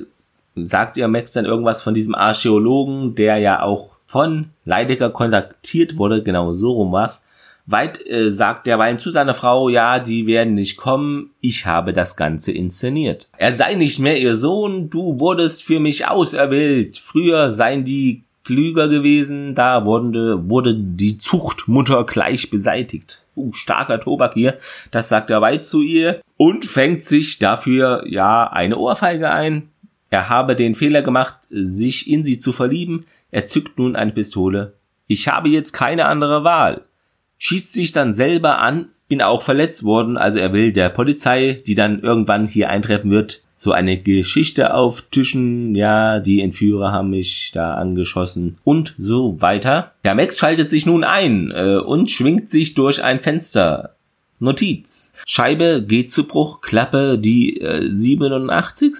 sagt 0.55 0.97
ihr 0.97 1.07
Max 1.07 1.31
dann 1.31 1.45
irgendwas 1.45 1.83
von 1.83 1.93
diesem 1.93 2.15
Archäologen, 2.15 3.15
der 3.15 3.37
ja 3.37 3.61
auch 3.61 3.91
von 4.05 4.47
Leidecker 4.65 5.09
kontaktiert 5.09 5.97
wurde, 5.97 6.21
genau 6.23 6.51
so 6.51 6.71
rum 6.71 6.91
was. 6.91 7.23
Weit 7.65 8.05
äh, 8.05 8.29
sagt 8.29 8.67
derweil 8.67 8.99
zu 8.99 9.11
seiner 9.11 9.33
Frau, 9.33 9.69
ja, 9.69 9.99
die 9.99 10.27
werden 10.27 10.55
nicht 10.55 10.77
kommen, 10.77 11.29
ich 11.39 11.65
habe 11.65 11.93
das 11.93 12.17
Ganze 12.17 12.51
inszeniert. 12.51 13.29
Er 13.37 13.53
sei 13.53 13.75
nicht 13.75 13.99
mehr 13.99 14.19
ihr 14.19 14.35
Sohn, 14.35 14.89
du 14.89 15.19
wurdest 15.19 15.63
für 15.63 15.79
mich 15.79 16.07
auserwählt. 16.07 16.97
Früher 16.97 17.51
seien 17.51 17.85
die 17.85 18.23
klüger 18.43 18.87
gewesen, 18.87 19.55
da 19.55 19.85
wurde, 19.85 20.49
wurde 20.49 20.75
die 20.75 21.17
Zuchtmutter 21.17 22.05
gleich 22.05 22.49
beseitigt. 22.49 23.23
Uh, 23.35 23.53
starker 23.53 23.99
Tobak 23.99 24.33
hier, 24.33 24.57
das 24.91 25.09
sagt 25.09 25.29
er 25.29 25.41
weit 25.41 25.65
zu 25.65 25.81
ihr 25.81 26.21
und 26.37 26.65
fängt 26.65 27.01
sich 27.03 27.39
dafür 27.39 28.03
ja 28.07 28.47
eine 28.51 28.77
Ohrfeige 28.77 29.31
ein. 29.31 29.69
Er 30.09 30.27
habe 30.27 30.55
den 30.55 30.75
Fehler 30.75 31.01
gemacht, 31.01 31.37
sich 31.49 32.09
in 32.09 32.23
sie 32.25 32.39
zu 32.39 32.51
verlieben. 32.51 33.05
Er 33.31 33.45
zückt 33.45 33.79
nun 33.79 33.95
eine 33.95 34.11
Pistole. 34.11 34.73
Ich 35.07 35.27
habe 35.27 35.49
jetzt 35.49 35.71
keine 35.71 36.05
andere 36.05 36.43
Wahl. 36.43 36.81
Schießt 37.37 37.71
sich 37.71 37.93
dann 37.93 38.11
selber 38.11 38.59
an, 38.59 38.89
bin 39.07 39.21
auch 39.21 39.43
verletzt 39.43 39.83
worden, 39.83 40.17
also 40.17 40.39
er 40.39 40.53
will 40.53 40.71
der 40.71 40.89
Polizei, 40.89 41.61
die 41.65 41.75
dann 41.75 42.01
irgendwann 42.01 42.45
hier 42.47 42.69
eintreffen 42.69 43.11
wird, 43.11 43.43
so 43.61 43.73
eine 43.73 44.01
Geschichte 44.01 44.73
auftischen, 44.73 45.75
ja, 45.75 46.19
die 46.19 46.41
Entführer 46.41 46.91
haben 46.91 47.11
mich 47.11 47.51
da 47.53 47.75
angeschossen 47.75 48.57
und 48.63 48.95
so 48.97 49.39
weiter. 49.39 49.91
Ja, 50.03 50.15
Max 50.15 50.39
schaltet 50.39 50.71
sich 50.71 50.87
nun 50.87 51.03
ein 51.03 51.51
äh, 51.51 51.75
und 51.75 52.09
schwingt 52.09 52.49
sich 52.49 52.73
durch 52.73 53.03
ein 53.03 53.19
Fenster. 53.19 53.93
Notiz. 54.39 55.13
Scheibe 55.27 55.83
geht 55.87 56.09
zu 56.09 56.23
Bruch, 56.23 56.61
Klappe 56.61 57.19
die 57.19 57.61
äh, 57.61 57.87
87. 57.87 58.93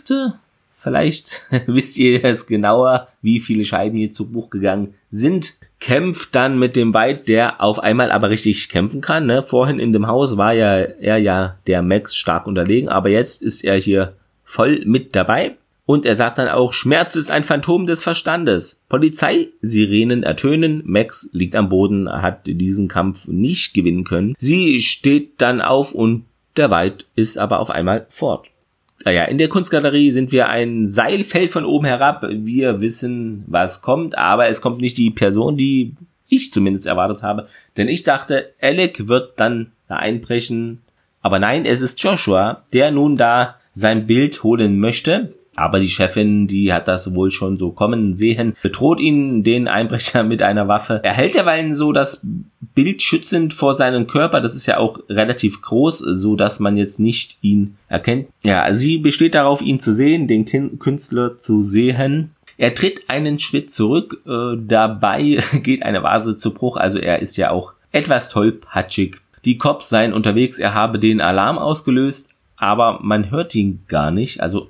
Vielleicht 0.78 1.42
wisst 1.66 1.98
ihr 1.98 2.24
es 2.24 2.46
genauer, 2.46 3.08
wie 3.24 3.40
viele 3.40 3.66
Scheiben 3.66 3.98
hier 3.98 4.12
zu 4.12 4.30
Bruch 4.30 4.52
gegangen 4.52 4.94
sind. 5.10 5.56
Kämpft 5.80 6.36
dann 6.36 6.60
mit 6.60 6.76
dem 6.76 6.92
Byte, 6.92 7.28
der 7.28 7.64
auf 7.64 7.80
einmal 7.80 8.12
aber 8.12 8.30
richtig 8.30 8.70
kämpfen 8.70 9.02
kann. 9.02 9.26
Ne? 9.26 9.42
Vorhin 9.42 9.80
in 9.80 9.92
dem 9.92 10.06
Haus 10.06 10.38
war 10.38 10.54
ja 10.54 10.82
er 10.82 11.18
ja 11.18 11.58
der 11.66 11.82
Max 11.82 12.16
stark 12.16 12.46
unterlegen, 12.46 12.90
aber 12.90 13.10
jetzt 13.10 13.42
ist 13.42 13.64
er 13.64 13.78
hier 13.80 14.14
voll 14.52 14.84
mit 14.86 15.16
dabei. 15.16 15.56
Und 15.86 16.06
er 16.06 16.16
sagt 16.16 16.38
dann 16.38 16.48
auch, 16.48 16.74
Schmerz 16.74 17.16
ist 17.16 17.32
ein 17.32 17.44
Phantom 17.44 17.86
des 17.86 18.04
Verstandes. 18.04 18.82
Polizei, 18.88 19.48
Sirenen 19.62 20.24
ertönen. 20.24 20.84
Max 20.86 21.30
liegt 21.34 21.56
am 21.56 21.70
Boden, 21.70 22.10
hat 22.10 22.46
diesen 22.46 22.88
Kampf 22.88 23.28
nicht 23.28 23.74
gewinnen 23.74 24.04
können. 24.04 24.36
Sie 24.38 24.80
steht 24.80 25.42
dann 25.42 25.60
auf 25.60 25.94
und 25.94 26.26
der 26.58 26.70
Wald 26.70 27.08
ist 27.16 27.38
aber 27.38 27.60
auf 27.60 27.72
einmal 27.72 28.06
fort. 28.10 28.48
Naja, 29.04 29.24
in 29.24 29.38
der 29.38 29.50
Kunstgalerie 29.50 30.12
sind 30.12 30.32
wir 30.32 30.50
ein 30.50 30.86
Seil 30.86 31.24
fällt 31.24 31.50
von 31.50 31.66
oben 31.66 31.88
herab. 31.88 32.26
Wir 32.30 32.82
wissen, 32.82 33.44
was 33.48 33.82
kommt, 33.82 34.18
aber 34.18 34.48
es 34.48 34.62
kommt 34.62 34.80
nicht 34.80 34.98
die 34.98 35.10
Person, 35.10 35.58
die 35.58 35.96
ich 36.30 36.52
zumindest 36.52 36.86
erwartet 36.86 37.24
habe. 37.24 37.48
Denn 37.78 37.88
ich 37.88 38.04
dachte, 38.04 38.54
Alec 38.62 39.08
wird 39.08 39.40
dann 39.40 39.72
da 39.88 39.96
einbrechen. 39.96 40.82
Aber 41.22 41.40
nein, 41.40 41.66
es 41.66 41.82
ist 41.82 42.02
Joshua, 42.04 42.64
der 42.74 42.92
nun 42.92 43.18
da 43.18 43.56
sein 43.72 44.08
Bild 44.08 44.44
holen 44.44 44.80
möchte. 44.80 45.34
Aber 45.56 45.82
die 45.82 45.90
Chefin, 45.90 46.48
die 46.48 46.72
hat 46.72 46.88
das 46.88 47.14
wohl 47.14 47.30
schon 47.30 47.58
so 47.58 47.72
kommen 47.72 48.16
sehen, 48.16 48.54
bedroht 48.62 49.02
ihn, 49.02 49.44
den 49.44 49.68
Einbrecher, 49.68 50.24
mit 50.32 50.42
einer 50.42 50.68
Waffe. 50.68 51.02
Er 51.04 51.14
hält 51.14 51.36
derweil 51.36 51.74
so 51.74 51.92
das 51.92 52.26
Bild 52.74 53.02
schützend 53.02 53.54
vor 53.54 53.76
seinem 53.76 54.08
Körper. 54.08 54.40
Das 54.40 54.56
ist 54.56 54.66
ja 54.66 54.78
auch 54.78 55.00
relativ 55.10 55.62
groß, 55.62 56.00
so 56.00 56.36
dass 56.36 56.60
man 56.60 56.78
jetzt 56.78 57.00
nicht 57.00 57.40
ihn 57.42 57.76
erkennt. 57.90 58.28
Ja, 58.44 58.74
sie 58.74 58.98
besteht 58.98 59.36
darauf, 59.36 59.62
ihn 59.62 59.80
zu 59.80 59.94
sehen, 59.94 60.28
den 60.28 60.46
Künstler 60.80 61.38
zu 61.38 61.62
sehen. 61.62 62.32
Er 62.58 62.74
tritt 62.74 63.10
einen 63.10 63.40
Schritt 63.40 63.72
zurück, 63.72 64.22
äh, 64.26 64.56
dabei 64.58 65.40
geht 65.64 65.84
eine 65.84 66.04
Vase 66.04 66.38
zu 66.38 66.54
Bruch, 66.54 66.78
also 66.78 66.98
er 66.98 67.22
ist 67.22 67.36
ja 67.36 67.50
auch 67.50 67.74
etwas 67.92 68.30
tollpatschig. 68.30 69.18
Die 69.44 69.58
Cops 69.58 69.90
seien 69.90 70.14
unterwegs, 70.14 70.60
er 70.60 70.76
habe 70.76 71.00
den 71.00 71.20
Alarm 71.22 71.58
ausgelöst, 71.58 72.30
aber 72.62 73.00
man 73.02 73.30
hört 73.30 73.54
ihn 73.56 73.84
gar 73.90 74.12
nicht, 74.12 74.42
also 74.42 74.70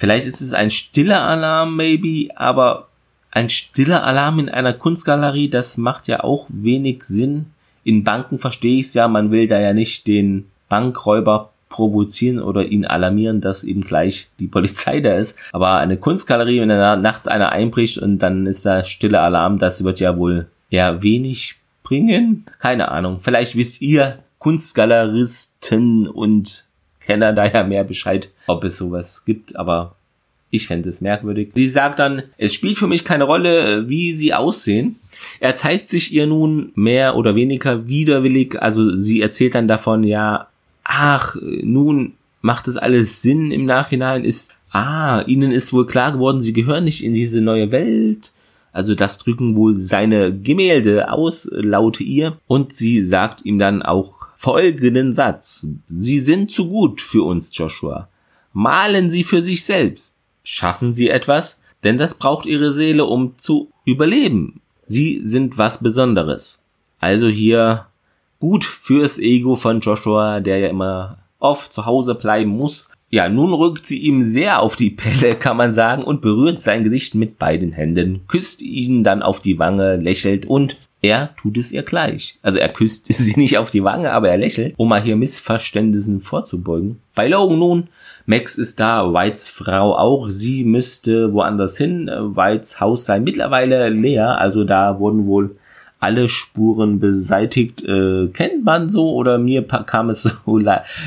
Vielleicht 0.00 0.26
ist 0.26 0.40
es 0.40 0.54
ein 0.54 0.70
stiller 0.70 1.24
Alarm, 1.24 1.76
maybe, 1.76 2.34
aber 2.34 2.88
ein 3.32 3.50
stiller 3.50 4.02
Alarm 4.02 4.38
in 4.38 4.48
einer 4.48 4.72
Kunstgalerie, 4.72 5.50
das 5.50 5.76
macht 5.76 6.08
ja 6.08 6.24
auch 6.24 6.46
wenig 6.48 7.04
Sinn. 7.04 7.50
In 7.84 8.02
Banken 8.02 8.38
verstehe 8.38 8.80
ich 8.80 8.86
es 8.86 8.94
ja, 8.94 9.08
man 9.08 9.30
will 9.30 9.46
da 9.46 9.60
ja 9.60 9.74
nicht 9.74 10.06
den 10.06 10.46
Bankräuber 10.70 11.50
provozieren 11.68 12.40
oder 12.40 12.64
ihn 12.64 12.86
alarmieren, 12.86 13.42
dass 13.42 13.62
eben 13.62 13.82
gleich 13.82 14.30
die 14.38 14.46
Polizei 14.46 15.00
da 15.00 15.18
ist. 15.18 15.38
Aber 15.52 15.76
eine 15.76 15.98
Kunstgalerie, 15.98 16.62
wenn 16.62 16.70
da 16.70 16.96
nachts 16.96 17.28
einer 17.28 17.52
einbricht 17.52 17.98
und 17.98 18.20
dann 18.20 18.46
ist 18.46 18.64
da 18.64 18.84
stiller 18.84 19.20
Alarm, 19.20 19.58
das 19.58 19.84
wird 19.84 20.00
ja 20.00 20.16
wohl 20.16 20.46
eher 20.70 21.02
wenig 21.02 21.56
bringen. 21.82 22.46
Keine 22.58 22.90
Ahnung. 22.90 23.20
Vielleicht 23.20 23.54
wisst 23.54 23.82
ihr 23.82 24.20
Kunstgaleristen 24.38 26.08
und 26.08 26.69
Kenner 27.10 27.32
da 27.32 27.44
ja 27.44 27.64
mehr 27.64 27.82
Bescheid, 27.82 28.30
ob 28.46 28.62
es 28.62 28.76
sowas 28.76 29.24
gibt, 29.24 29.56
aber 29.56 29.96
ich 30.50 30.68
fände 30.68 30.88
es 30.88 31.00
merkwürdig. 31.00 31.50
Sie 31.54 31.66
sagt 31.66 31.98
dann, 31.98 32.22
es 32.38 32.54
spielt 32.54 32.78
für 32.78 32.86
mich 32.86 33.04
keine 33.04 33.24
Rolle, 33.24 33.88
wie 33.88 34.12
sie 34.12 34.32
aussehen. 34.32 34.94
Er 35.40 35.56
zeigt 35.56 35.88
sich 35.88 36.12
ihr 36.12 36.28
nun 36.28 36.70
mehr 36.76 37.16
oder 37.16 37.34
weniger 37.34 37.88
widerwillig, 37.88 38.62
also 38.62 38.96
sie 38.96 39.20
erzählt 39.22 39.56
dann 39.56 39.66
davon, 39.66 40.04
ja, 40.04 40.46
ach, 40.84 41.34
nun 41.62 42.12
macht 42.42 42.68
es 42.68 42.76
alles 42.76 43.22
Sinn 43.22 43.50
im 43.50 43.64
Nachhinein, 43.64 44.24
ist, 44.24 44.54
ah, 44.70 45.22
ihnen 45.26 45.50
ist 45.50 45.72
wohl 45.72 45.86
klar 45.86 46.12
geworden, 46.12 46.40
sie 46.40 46.52
gehören 46.52 46.84
nicht 46.84 47.02
in 47.02 47.12
diese 47.12 47.40
neue 47.40 47.72
Welt. 47.72 48.32
Also 48.72 48.94
das 48.94 49.18
drücken 49.18 49.56
wohl 49.56 49.74
seine 49.74 50.32
Gemälde 50.32 51.10
aus, 51.10 51.48
laut 51.50 52.00
ihr. 52.00 52.38
Und 52.46 52.72
sie 52.72 53.02
sagt 53.02 53.44
ihm 53.44 53.58
dann 53.58 53.82
auch 53.82 54.19
folgenden 54.40 55.12
Satz. 55.12 55.66
Sie 55.86 56.18
sind 56.18 56.50
zu 56.50 56.70
gut 56.70 57.02
für 57.02 57.24
uns, 57.24 57.50
Joshua. 57.52 58.08
Malen 58.54 59.10
Sie 59.10 59.22
für 59.22 59.42
sich 59.42 59.66
selbst. 59.66 60.18
Schaffen 60.42 60.94
Sie 60.94 61.10
etwas, 61.10 61.60
denn 61.84 61.98
das 61.98 62.14
braucht 62.14 62.46
Ihre 62.46 62.72
Seele, 62.72 63.04
um 63.04 63.36
zu 63.36 63.70
überleben. 63.84 64.62
Sie 64.86 65.20
sind 65.22 65.58
was 65.58 65.82
Besonderes. 65.82 66.64
Also 67.00 67.28
hier 67.28 67.88
gut 68.38 68.64
fürs 68.64 69.18
Ego 69.18 69.56
von 69.56 69.80
Joshua, 69.80 70.40
der 70.40 70.58
ja 70.60 70.68
immer 70.68 71.18
oft 71.38 71.70
zu 71.70 71.84
Hause 71.84 72.14
bleiben 72.14 72.50
muss. 72.50 72.88
Ja, 73.10 73.28
nun 73.28 73.52
rückt 73.52 73.84
sie 73.84 73.98
ihm 73.98 74.22
sehr 74.22 74.62
auf 74.62 74.74
die 74.74 74.90
Pelle, 74.90 75.34
kann 75.38 75.58
man 75.58 75.70
sagen, 75.70 76.02
und 76.02 76.22
berührt 76.22 76.58
sein 76.58 76.82
Gesicht 76.82 77.14
mit 77.14 77.38
beiden 77.38 77.72
Händen, 77.72 78.22
küsst 78.26 78.62
ihn 78.62 79.04
dann 79.04 79.22
auf 79.22 79.40
die 79.40 79.58
Wange, 79.58 79.96
lächelt 79.96 80.46
und 80.46 80.76
er 81.02 81.34
tut 81.36 81.56
es 81.56 81.72
ihr 81.72 81.82
gleich. 81.82 82.38
Also 82.42 82.58
er 82.58 82.68
küsst 82.68 83.06
sie 83.12 83.38
nicht 83.38 83.58
auf 83.58 83.70
die 83.70 83.84
Wange, 83.84 84.12
aber 84.12 84.28
er 84.28 84.38
lächelt, 84.38 84.74
um 84.76 84.88
mal 84.88 85.02
hier 85.02 85.16
Missverständnissen 85.16 86.20
vorzubeugen. 86.20 87.00
Bei 87.14 87.28
Logan 87.28 87.58
nun, 87.58 87.88
Max 88.26 88.58
ist 88.58 88.80
da, 88.80 89.12
Whites 89.12 89.48
Frau 89.48 89.96
auch, 89.96 90.28
sie 90.28 90.64
müsste 90.64 91.32
woanders 91.32 91.76
hin. 91.76 92.06
Whites 92.06 92.80
Haus 92.80 93.06
sei 93.06 93.18
mittlerweile 93.18 93.88
leer, 93.88 94.38
also 94.38 94.64
da 94.64 94.98
wurden 94.98 95.26
wohl 95.26 95.56
alle 96.00 96.28
Spuren 96.28 96.98
beseitigt. 96.98 97.82
Äh, 97.84 98.28
kennt 98.28 98.64
man 98.64 98.88
so 98.88 99.12
oder 99.12 99.38
mir 99.38 99.62
kam 99.62 100.10
es 100.10 100.22
so 100.44 100.60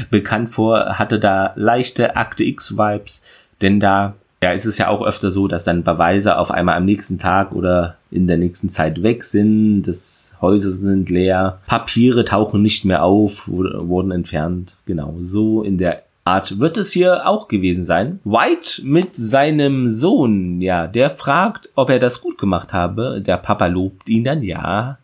bekannt 0.10 0.50
vor, 0.50 1.00
hatte 1.00 1.20
da 1.20 1.54
leichte 1.56 2.16
Akte 2.16 2.44
X-Vibes, 2.44 3.24
denn 3.62 3.80
da 3.80 4.14
ja, 4.44 4.52
ist 4.52 4.66
es 4.66 4.78
ja 4.78 4.90
auch 4.90 5.02
öfter 5.02 5.32
so, 5.32 5.48
dass 5.48 5.64
dann 5.64 5.84
Beweise 5.84 6.38
auf 6.38 6.52
einmal 6.52 6.76
am 6.76 6.84
nächsten 6.84 7.18
Tag 7.18 7.54
oder 7.54 7.96
in 8.14 8.28
der 8.28 8.38
nächsten 8.38 8.70
Zeit 8.70 9.02
weg 9.04 9.24
sind, 9.24 9.84
das 9.84 10.36
Häuser 10.42 10.70
sind 10.70 11.10
leer, 11.10 11.60
Papiere 11.66 12.24
tauchen 12.24 12.62
nicht 12.62 12.86
mehr 12.86 13.04
auf, 13.04 13.48
wurden 13.48 14.12
entfernt. 14.12 14.78
Genau, 14.86 15.16
so 15.20 15.64
in 15.64 15.78
der 15.78 16.04
Art 16.26 16.60
wird 16.60 16.78
es 16.78 16.94
hier 16.94 17.28
auch 17.28 17.50
gewesen 17.50 17.84
sein. 17.84 18.20
White 18.24 18.82
mit 18.84 19.16
seinem 19.16 19.90
Sohn, 19.90 20.62
ja, 20.62 20.88
der 20.88 21.10
fragt, 21.10 21.70
ob 21.76 21.90
er 21.90 22.00
das 22.00 22.22
gut 22.22 22.38
gemacht 22.38 22.72
habe. 22.72 23.22
Der 23.22 23.38
Papa 23.38 23.66
lobt 23.66 24.08
ihn 24.08 24.24
dann, 24.24 24.42
ja. 24.42 24.98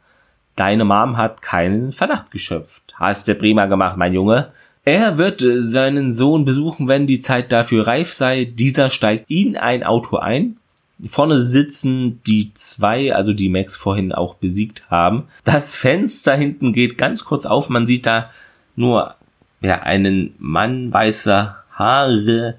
Deine 0.56 0.86
Mom 0.86 1.18
hat 1.18 1.42
keinen 1.42 1.92
Verdacht 1.92 2.32
geschöpft. 2.32 2.94
Hast 2.96 3.28
du 3.28 3.36
prima 3.36 3.66
gemacht, 3.66 3.98
mein 3.98 4.14
Junge. 4.14 4.48
Er 4.86 5.18
wird 5.18 5.44
seinen 5.46 6.12
Sohn 6.12 6.46
besuchen, 6.46 6.88
wenn 6.88 7.06
die 7.06 7.20
Zeit 7.20 7.52
dafür 7.52 7.86
reif 7.86 8.14
sei. 8.14 8.46
Dieser 8.46 8.90
steigt 8.90 9.26
in 9.30 9.58
ein 9.58 9.84
Auto 9.84 10.18
ein. 10.18 10.59
Vorne 11.06 11.40
sitzen 11.40 12.22
die 12.28 12.54
zwei, 12.54 13.16
also 13.16 13.34
die 13.34 13.50
Max 13.50 13.76
vorhin 13.76 14.12
auch 14.12 14.36
besiegt 14.36 14.90
haben. 14.90 15.24
Das 15.46 15.76
Fenster 15.76 16.36
hinten 16.36 16.74
geht 16.74 16.98
ganz 16.98 17.24
kurz 17.24 17.46
auf. 17.46 17.70
Man 17.70 17.88
sieht 17.88 18.06
da 18.06 18.30
nur 18.76 19.16
ja, 19.62 19.82
einen 19.82 20.36
Mann 20.40 20.92
weißer 20.92 21.64
Haare, 21.72 22.56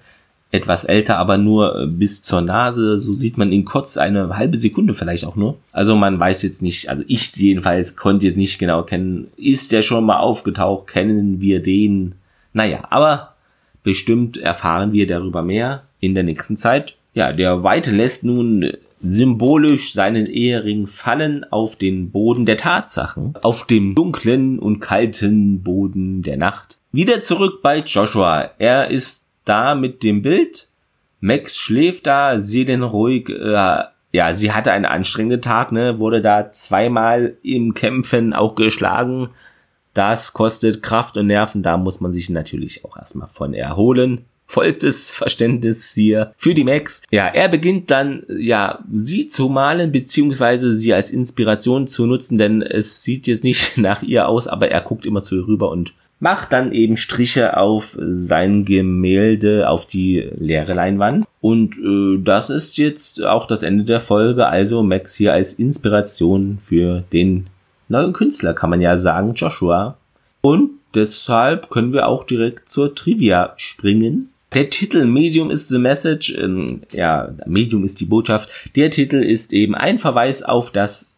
etwas 0.53 0.85
älter, 0.85 1.18
aber 1.18 1.38
nur 1.38 1.83
äh, 1.83 1.87
bis 1.87 2.22
zur 2.22 2.40
Nase. 2.40 2.98
So 2.98 3.12
sieht 3.12 3.38
man 3.38 3.53
ihn 3.53 3.64
kurz 3.64 3.96
eine 3.96 4.37
halbe 4.37 4.57
Sekunde 4.57 4.94
vielleicht 4.94 5.24
auch 5.24 5.37
nur. 5.37 5.59
Also 5.72 5.94
man 5.94 6.18
weiß 6.18 6.42
jetzt 6.42 6.62
nicht, 6.62 6.88
also 6.88 7.03
ich 7.07 7.35
jedenfalls 7.37 7.96
konnte 7.96 8.26
jetzt 8.26 8.37
nicht 8.37 8.59
genau 8.59 8.83
kennen, 8.83 9.29
ist 9.37 9.72
der 9.72 9.83
schon 9.83 10.05
mal 10.05 10.18
aufgetaucht, 10.18 10.88
kennen 10.88 11.40
wir 11.40 11.62
den? 11.62 12.14
Naja, 12.53 12.83
aber 12.90 13.35
bestimmt 13.85 14.38
erfahren 14.38 14.92
wir 14.92 15.07
darüber 15.07 15.42
mehr 15.42 15.85
in 16.00 16.14
der 16.14 16.24
nächsten 16.24 16.57
Zeit. 16.57 16.96
Ja, 17.12 17.32
der 17.32 17.62
Weite 17.62 17.90
lässt 17.90 18.24
nun 18.24 18.72
symbolisch 19.00 19.92
seinen 19.92 20.26
Ehering 20.26 20.86
fallen 20.86 21.44
auf 21.50 21.76
den 21.76 22.10
Boden 22.10 22.44
der 22.44 22.56
Tatsachen, 22.56 23.34
auf 23.42 23.66
dem 23.66 23.94
dunklen 23.94 24.58
und 24.58 24.80
kalten 24.80 25.62
Boden 25.62 26.22
der 26.22 26.36
Nacht. 26.36 26.78
Wieder 26.92 27.20
zurück 27.20 27.62
bei 27.62 27.78
Joshua. 27.78 28.50
Er 28.58 28.90
ist 28.90 29.28
da 29.44 29.74
mit 29.74 30.02
dem 30.02 30.22
Bild. 30.22 30.68
Max 31.20 31.56
schläft 31.56 32.06
da, 32.06 32.38
seelenruhig. 32.38 33.28
Äh, 33.28 33.84
ja, 34.12 34.34
sie 34.34 34.52
hatte 34.52 34.72
einen 34.72 34.86
anstrengenden 34.86 35.42
Tag, 35.42 35.72
ne, 35.72 36.00
wurde 36.00 36.20
da 36.20 36.50
zweimal 36.50 37.36
im 37.42 37.74
Kämpfen 37.74 38.32
auch 38.32 38.54
geschlagen. 38.54 39.28
Das 39.94 40.32
kostet 40.32 40.82
Kraft 40.82 41.16
und 41.16 41.26
Nerven, 41.26 41.62
da 41.62 41.76
muss 41.76 42.00
man 42.00 42.12
sich 42.12 42.30
natürlich 42.30 42.84
auch 42.84 42.96
erstmal 42.96 43.28
von 43.28 43.54
erholen. 43.54 44.24
Vollstes 44.50 45.12
Verständnis 45.12 45.94
hier 45.94 46.32
für 46.36 46.54
die 46.54 46.64
Max. 46.64 47.02
Ja, 47.12 47.28
er 47.28 47.48
beginnt 47.48 47.90
dann, 47.90 48.24
ja, 48.28 48.80
sie 48.92 49.28
zu 49.28 49.48
malen, 49.48 49.92
beziehungsweise 49.92 50.72
sie 50.72 50.92
als 50.92 51.12
Inspiration 51.12 51.86
zu 51.86 52.04
nutzen, 52.06 52.36
denn 52.36 52.60
es 52.60 53.04
sieht 53.04 53.28
jetzt 53.28 53.44
nicht 53.44 53.76
nach 53.78 54.02
ihr 54.02 54.28
aus, 54.28 54.48
aber 54.48 54.68
er 54.70 54.80
guckt 54.80 55.06
immer 55.06 55.22
zu 55.22 55.36
ihr 55.36 55.46
rüber 55.46 55.70
und 55.70 55.94
macht 56.18 56.52
dann 56.52 56.72
eben 56.72 56.96
Striche 56.96 57.56
auf 57.56 57.96
sein 58.00 58.64
Gemälde, 58.64 59.68
auf 59.68 59.86
die 59.86 60.28
leere 60.36 60.74
Leinwand. 60.74 61.24
Und 61.40 61.78
äh, 61.78 62.22
das 62.22 62.50
ist 62.50 62.76
jetzt 62.76 63.24
auch 63.24 63.46
das 63.46 63.62
Ende 63.62 63.84
der 63.84 64.00
Folge. 64.00 64.46
Also 64.46 64.82
Max 64.82 65.14
hier 65.14 65.32
als 65.32 65.54
Inspiration 65.54 66.58
für 66.60 67.04
den 67.12 67.46
neuen 67.88 68.12
Künstler, 68.12 68.52
kann 68.52 68.70
man 68.70 68.80
ja 68.80 68.96
sagen, 68.96 69.34
Joshua. 69.34 69.96
Und 70.42 70.70
deshalb 70.94 71.70
können 71.70 71.92
wir 71.92 72.06
auch 72.06 72.24
direkt 72.24 72.68
zur 72.68 72.94
Trivia 72.94 73.54
springen. 73.56 74.30
Der 74.54 74.68
Titel 74.68 75.04
Medium 75.04 75.50
is 75.50 75.68
the 75.68 75.78
Message, 75.78 76.34
ähm, 76.36 76.82
ja, 76.92 77.32
Medium 77.46 77.84
ist 77.84 78.00
die 78.00 78.04
Botschaft. 78.06 78.48
Der 78.74 78.90
Titel 78.90 79.16
ist 79.16 79.52
eben 79.52 79.74
ein 79.74 79.98
Verweis 79.98 80.42
auf 80.42 80.72
das 80.72 81.10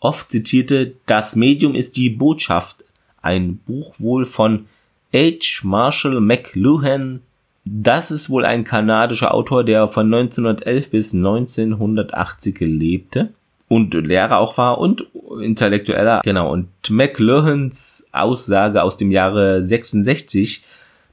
oft 0.00 0.30
zitierte 0.30 0.94
Das 1.06 1.36
Medium 1.36 1.74
ist 1.74 1.96
die 1.96 2.08
Botschaft 2.08 2.84
ein 3.20 3.58
Buch 3.58 3.94
wohl 3.98 4.24
von 4.24 4.66
H. 5.12 5.62
Marshall 5.62 6.20
McLuhan, 6.20 7.20
Das 7.66 8.10
ist 8.10 8.30
wohl 8.30 8.46
ein 8.46 8.64
kanadischer 8.64 9.34
Autor, 9.34 9.62
der 9.64 9.86
von 9.86 10.06
1911 10.06 10.90
bis 10.90 11.14
1980 11.14 12.58
lebte 12.60 13.34
und 13.68 13.92
Lehrer 13.92 14.38
auch 14.38 14.56
war 14.56 14.78
und 14.78 15.04
Intellektueller. 15.42 16.22
Genau. 16.24 16.50
Und 16.50 16.68
McLuhans 16.88 18.06
Aussage 18.12 18.82
aus 18.82 18.96
dem 18.96 19.12
Jahre 19.12 19.62
66 19.62 20.62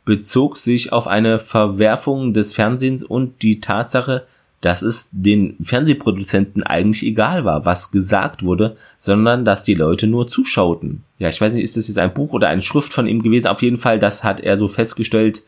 bezog 0.08 0.58
sich 0.58 0.93
auf 0.93 1.06
eine 1.06 1.38
Verwerfung 1.38 2.32
des 2.34 2.54
Fernsehens 2.54 3.04
und 3.04 3.43
die 3.43 3.60
Tatsache, 3.60 4.26
dass 4.62 4.82
es 4.82 5.10
den 5.12 5.58
Fernsehproduzenten 5.62 6.63
eigentlich 6.63 7.04
egal 7.04 7.43
war, 7.43 7.65
was 7.65 7.91
gesagt 7.91 8.41
wurde, 8.41 8.78
sondern 8.98 9.43
dass 9.43 9.65
die 9.65 9.74
Leute 9.74 10.08
nur 10.08 10.26
zuschauten. 10.26 11.04
Ja, 11.20 11.28
ich 11.28 11.39
weiß 11.41 11.54
nicht, 11.54 11.63
ist 11.63 11.76
das 11.76 11.89
jetzt 11.89 12.00
ein 12.00 12.13
Buch 12.13 12.32
oder 12.32 12.48
eine 12.48 12.62
Schrift 12.62 12.93
von 12.93 13.06
ihm 13.06 13.22
gewesen? 13.22 13.48
Auf 13.48 13.62
jeden 13.62 13.76
Fall, 13.76 14.00
das 14.00 14.24
hat 14.24 14.39
er 14.39 14.56
so 14.56 14.70
festgestellt. 14.70 15.43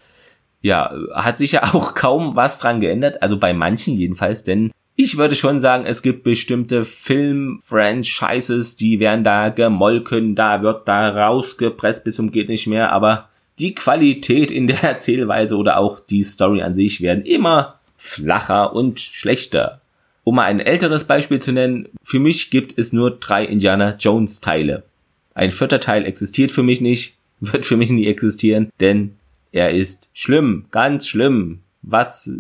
Ja, 0.62 0.94
hat 1.14 1.38
sich 1.38 1.54
ja 1.54 1.64
auch 1.74 1.96
kaum 1.96 2.36
was 2.36 2.58
dran 2.58 2.82
geändert, 2.82 3.24
also 3.24 3.40
bei 3.40 3.54
manchen 3.54 3.96
jedenfalls, 3.96 4.44
denn 4.44 4.72
ich 4.98 5.18
würde 5.18 5.36
schon 5.36 5.60
sagen, 5.60 5.86
es 5.86 6.02
gibt 6.02 6.26
bestimmte 6.26 6.84
Film-Franchises, 6.84 8.76
die 8.76 9.00
werden 9.00 9.24
da 9.24 9.48
gemolken, 9.48 10.36
da 10.36 10.62
wird 10.62 10.86
da 10.90 11.28
rausgepresst 11.28 12.04
bis 12.04 12.16
zum 12.16 12.34
geht 12.34 12.50
nicht 12.50 12.68
mehr, 12.68 12.92
aber 12.92 13.30
die 13.60 13.76
Qualität 13.76 14.52
in 14.52 14.68
der 14.68 14.84
Erzählweise 14.84 15.58
oder 15.58 15.78
auch 15.78 16.00
die 16.00 16.24
Story 16.24 16.62
an 16.62 16.76
sich 16.76 17.02
werden 17.02 17.26
immer 17.26 17.80
flacher 17.98 18.76
und 18.76 19.00
schlechter. 19.00 19.82
Um 20.24 20.36
mal 20.36 20.46
ein 20.46 20.60
älteres 20.60 21.06
Beispiel 21.06 21.40
zu 21.40 21.52
nennen, 21.52 21.88
für 22.04 22.20
mich 22.20 22.52
gibt 22.52 22.78
es 22.78 22.94
nur 22.94 23.12
drei 23.12 23.46
Indiana 23.46 23.96
Jones 23.98 24.42
Teile. 24.42 24.84
Ein 25.34 25.52
vierter 25.52 25.80
Teil 25.80 26.06
existiert 26.06 26.52
für 26.52 26.64
mich 26.64 26.82
nicht, 26.82 27.16
wird 27.40 27.66
für 27.66 27.78
mich 27.78 27.90
nie 27.90 28.08
existieren, 28.08 28.70
denn 28.80 29.16
er 29.52 29.72
ist 29.72 30.10
schlimm, 30.14 30.66
ganz 30.72 31.08
schlimm. 31.08 31.60
Was 31.82 32.32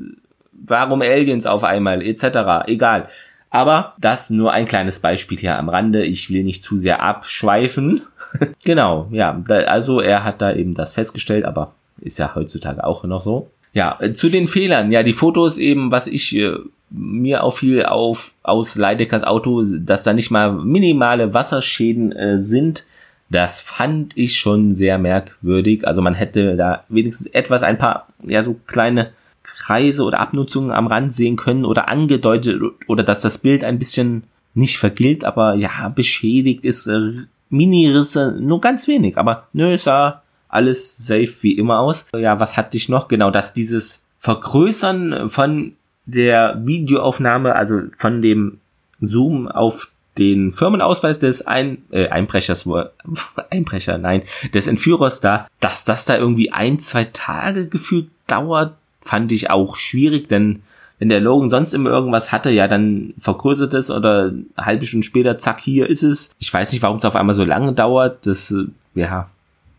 warum 0.52 1.02
Aliens 1.02 1.46
auf 1.46 1.64
einmal, 1.64 2.02
etc. 2.02 2.68
Egal. 2.68 3.08
Aber 3.50 3.94
das 4.00 4.30
nur 4.30 4.52
ein 4.52 4.66
kleines 4.66 5.00
Beispiel 5.00 5.38
hier 5.38 5.58
am 5.58 5.70
Rande. 5.70 6.06
Ich 6.06 6.30
will 6.30 6.44
nicht 6.44 6.64
zu 6.64 6.78
sehr 6.78 7.02
abschweifen. 7.02 8.02
genau, 8.64 9.08
ja. 9.12 9.42
also 9.68 10.02
er 10.02 10.24
hat 10.24 10.42
da 10.42 10.54
eben 10.54 10.76
das 10.76 10.94
festgestellt, 10.94 11.46
aber 11.46 11.74
ist 12.00 12.20
ja 12.20 12.36
heutzutage 12.36 12.84
auch 12.84 13.04
noch 13.04 13.22
so. 13.22 13.50
Ja, 13.74 13.98
äh, 14.00 14.14
zu 14.14 14.30
den 14.30 14.48
Fehlern. 14.48 14.92
Ja, 14.92 15.04
die 15.04 15.14
Fotos 15.14 15.58
eben, 15.58 15.92
was 15.92 16.08
ich 16.08 16.36
äh, 16.36 16.54
mir 16.90 17.44
auffiel 17.44 17.86
auf 17.86 18.34
aus 18.44 18.76
Leideckers 18.76 19.24
Auto, 19.24 19.64
dass 19.80 20.04
da 20.04 20.14
nicht 20.14 20.32
mal 20.32 20.52
minimale 20.52 21.34
Wasserschäden 21.34 22.12
äh, 22.12 22.40
sind. 22.40 22.86
Das 23.30 23.62
fand 23.62 24.18
ich 24.18 24.40
schon 24.40 24.72
sehr 24.72 24.98
merkwürdig. 24.98 25.88
Also 25.88 26.02
man 26.02 26.16
hätte 26.16 26.56
da 26.56 26.84
wenigstens 26.90 27.28
etwas, 27.28 27.62
ein 27.62 27.78
paar, 27.78 28.08
ja, 28.24 28.42
so 28.42 28.56
kleine 28.66 29.12
Kreise 29.58 30.04
oder 30.04 30.20
Abnutzungen 30.20 30.72
am 30.72 30.88
Rand 30.88 31.14
sehen 31.14 31.36
können 31.36 31.66
oder 31.66 31.90
angedeutet 31.90 32.62
oder 32.88 33.04
dass 33.04 33.22
das 33.22 33.38
Bild 33.38 33.64
ein 33.64 33.80
bisschen 33.80 34.24
nicht 34.54 34.78
vergilt, 34.78 35.26
aber 35.26 35.56
ja, 35.56 35.90
beschädigt 35.90 36.66
ist, 36.66 36.88
äh, 36.88 37.14
Mini-Risse, 37.50 38.38
nur 38.40 38.62
ganz 38.62 38.88
wenig, 38.88 39.18
aber 39.18 39.48
nö, 39.54 39.78
sah 39.78 40.22
alles 40.48 40.98
safe 40.98 41.34
wie 41.42 41.58
immer 41.58 41.80
aus. 41.80 42.08
Ja, 42.16 42.40
was 42.40 42.58
hatte 42.58 42.78
ich 42.78 42.90
noch? 42.90 43.08
Genau, 43.08 43.32
dass 43.32 43.54
dieses 43.54 44.06
Vergrößern 44.20 45.30
von 45.30 45.74
der 46.06 46.62
Videoaufnahme, 46.66 47.56
also 47.56 47.82
von 47.98 48.22
dem 48.22 48.60
Zoom 49.00 49.48
auf 49.48 49.92
den 50.18 50.52
Firmenausweis 50.52 51.20
des 51.20 51.46
Ein 51.48 51.84
äh, 51.92 52.10
Einbrechers, 52.10 52.68
Einbrecher, 53.52 53.98
nein, 53.98 54.24
des 54.54 54.68
Entführers 54.68 55.22
da, 55.22 55.48
dass 55.60 55.86
das 55.86 56.06
da 56.06 56.18
irgendwie 56.18 56.52
ein, 56.52 56.80
zwei 56.80 57.06
Tage 57.06 57.68
gefühlt 57.68 58.10
dauert, 58.28 58.76
fand 59.10 59.32
ich 59.32 59.50
auch 59.50 59.76
schwierig, 59.76 60.30
denn 60.30 60.62
wenn 61.00 61.10
der 61.10 61.20
Logan 61.20 61.50
sonst 61.50 61.74
immer 61.74 61.90
irgendwas 61.90 62.32
hatte, 62.32 62.52
ja, 62.52 62.68
dann 62.68 63.16
vergrößert 63.18 63.74
es 63.74 63.90
oder 63.90 64.32
halbe 64.56 64.86
Stunde 64.86 65.06
später, 65.06 65.38
zack, 65.40 65.62
hier 65.62 65.90
ist 65.90 66.04
es. 66.04 66.32
Ich 66.38 66.54
weiß 66.54 66.72
nicht, 66.72 66.84
warum 66.84 66.98
es 66.98 67.06
auf 67.06 67.16
einmal 67.16 67.34
so 67.34 67.44
lange 67.44 67.74
dauert. 67.74 68.28
Das, 68.28 68.52
äh, 68.52 68.66
ja, 68.94 69.30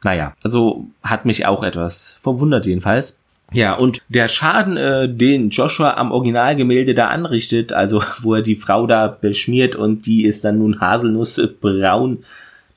naja, 0.03 0.33
also 0.43 0.87
hat 1.03 1.27
mich 1.27 1.47
auch 1.47 1.63
etwas 1.63 2.19
verwundert 2.23 2.67
jedenfalls. 2.67 3.21
Ja, 3.53 3.75
und 3.75 4.01
der 4.09 4.27
Schaden, 4.27 4.77
äh, 4.77 5.09
den 5.09 5.51
Joshua 5.51 5.95
am 5.95 6.11
Originalgemälde 6.11 6.95
da 6.95 7.09
anrichtet, 7.09 7.73
also 7.73 8.03
wo 8.21 8.35
er 8.35 8.43
die 8.43 8.57
Frau 8.57 8.89
da 8.89 9.07
beschmiert 9.07 9.77
und 9.77 10.07
die 10.07 10.25
ist 10.25 10.45
dann 10.45 10.59
nun 10.59 10.81
haselnussbraun, 10.81 12.25